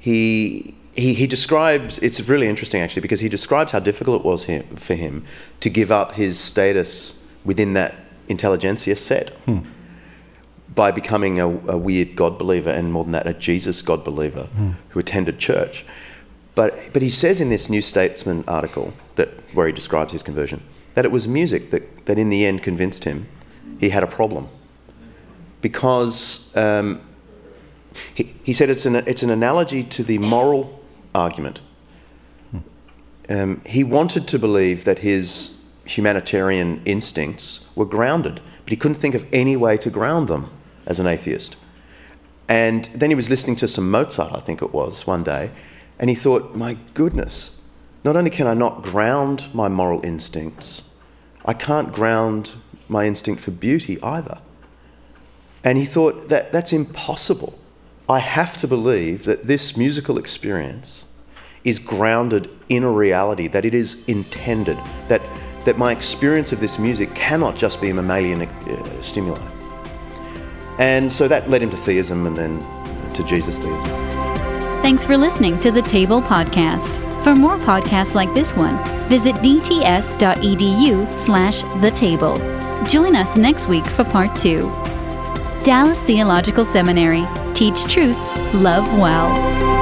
he 0.00 0.74
he, 0.94 1.14
he 1.14 1.26
describes 1.26 1.98
it's 1.98 2.20
really 2.28 2.48
interesting 2.48 2.82
actually 2.82 3.02
because 3.02 3.20
he 3.20 3.28
describes 3.28 3.72
how 3.72 3.78
difficult 3.78 4.20
it 4.20 4.26
was 4.26 4.44
him, 4.44 4.76
for 4.76 4.94
him 4.94 5.24
to 5.60 5.70
give 5.70 5.90
up 5.90 6.12
his 6.12 6.38
status 6.38 7.14
within 7.44 7.72
that 7.72 7.94
intelligentsia 8.28 8.96
set 8.96 9.30
hmm. 9.44 9.58
by 10.74 10.90
becoming 10.90 11.38
a, 11.38 11.46
a, 11.46 11.76
weird 11.76 12.16
God 12.16 12.38
believer 12.38 12.70
and 12.70 12.92
more 12.92 13.04
than 13.04 13.12
that 13.12 13.26
a 13.26 13.34
Jesus 13.34 13.82
God 13.82 14.04
believer 14.04 14.44
hmm. 14.44 14.72
who 14.90 15.00
attended 15.00 15.38
church. 15.38 15.84
But 16.54 16.90
but 16.92 17.02
he 17.02 17.10
says 17.10 17.40
in 17.40 17.48
this 17.48 17.70
New 17.70 17.80
Statesman 17.80 18.44
article 18.46 18.92
that 19.14 19.28
where 19.54 19.66
he 19.66 19.72
describes 19.72 20.12
his 20.12 20.22
conversion 20.22 20.62
that 20.94 21.04
it 21.04 21.10
was 21.10 21.26
music 21.26 21.70
that, 21.70 22.06
that 22.06 22.18
in 22.18 22.28
the 22.28 22.44
end 22.44 22.62
convinced 22.62 23.04
him 23.04 23.26
he 23.80 23.88
had 23.88 24.02
a 24.02 24.06
problem 24.06 24.48
because 25.60 26.54
um, 26.56 27.00
he, 28.14 28.34
he 28.42 28.52
said 28.52 28.68
it's 28.68 28.84
an, 28.84 28.96
it's 28.96 29.22
an 29.22 29.30
analogy 29.30 29.82
to 29.84 30.02
the 30.02 30.18
moral 30.18 30.80
argument. 31.14 31.60
Um, 33.28 33.62
he 33.64 33.84
wanted 33.84 34.26
to 34.28 34.38
believe 34.38 34.84
that 34.84 34.98
his 34.98 35.56
humanitarian 35.84 36.82
instincts 36.84 37.66
were 37.74 37.84
grounded, 37.84 38.40
but 38.64 38.70
he 38.70 38.76
couldn't 38.76 38.96
think 38.96 39.14
of 39.14 39.26
any 39.32 39.56
way 39.56 39.76
to 39.76 39.90
ground 39.90 40.28
them 40.28 40.50
as 40.86 41.00
an 41.00 41.06
atheist. 41.06 41.56
And 42.48 42.84
then 42.86 43.10
he 43.10 43.16
was 43.16 43.30
listening 43.30 43.56
to 43.56 43.68
some 43.68 43.90
Mozart, 43.90 44.32
I 44.34 44.40
think 44.40 44.62
it 44.62 44.72
was, 44.72 45.06
one 45.06 45.24
day, 45.24 45.50
and 45.98 46.10
he 46.10 46.16
thought, 46.16 46.54
my 46.54 46.76
goodness, 46.94 47.52
not 48.04 48.16
only 48.16 48.30
can 48.30 48.46
I 48.46 48.54
not 48.54 48.82
ground 48.82 49.46
my 49.54 49.68
moral 49.68 50.04
instincts, 50.04 50.90
I 51.44 51.52
can't 51.52 51.92
ground 51.92 52.54
my 52.88 53.06
instinct 53.06 53.42
for 53.42 53.50
beauty 53.52 54.00
either. 54.02 54.38
And 55.64 55.78
he 55.78 55.84
thought 55.84 56.28
that 56.28 56.52
that's 56.52 56.72
impossible. 56.72 57.58
I 58.08 58.18
have 58.18 58.56
to 58.58 58.68
believe 58.68 59.24
that 59.24 59.44
this 59.44 59.76
musical 59.76 60.18
experience 60.18 61.06
is 61.64 61.78
grounded 61.78 62.50
in 62.68 62.82
a 62.82 62.90
reality, 62.90 63.46
that 63.48 63.64
it 63.64 63.74
is 63.74 64.04
intended, 64.08 64.76
that, 65.06 65.22
that 65.64 65.78
my 65.78 65.92
experience 65.92 66.52
of 66.52 66.60
this 66.60 66.78
music 66.78 67.14
cannot 67.14 67.56
just 67.56 67.80
be 67.80 67.90
a 67.90 67.94
mammalian 67.94 68.42
uh, 68.42 69.02
stimuli. 69.02 69.40
And 70.78 71.10
so 71.10 71.28
that 71.28 71.48
led 71.48 71.62
him 71.62 71.70
to 71.70 71.76
theism 71.76 72.26
and 72.26 72.36
then 72.36 72.60
to 73.14 73.22
Jesus 73.24 73.58
theism. 73.58 73.90
Thanks 74.82 75.04
for 75.04 75.16
listening 75.16 75.60
to 75.60 75.70
the 75.70 75.82
Table 75.82 76.20
Podcast. 76.20 76.96
For 77.22 77.36
more 77.36 77.56
podcasts 77.58 78.14
like 78.14 78.32
this 78.34 78.54
one, 78.56 78.76
visit 79.08 79.36
dts.edu 79.36 81.18
slash 81.18 81.62
the 81.80 81.92
table. 81.92 82.36
Join 82.86 83.14
us 83.14 83.36
next 83.36 83.68
week 83.68 83.86
for 83.86 84.02
part 84.02 84.36
two. 84.36 84.62
Dallas 85.62 86.02
Theological 86.02 86.64
Seminary. 86.64 87.24
Teach 87.54 87.84
truth, 87.84 88.18
love 88.54 88.86
well. 88.98 89.81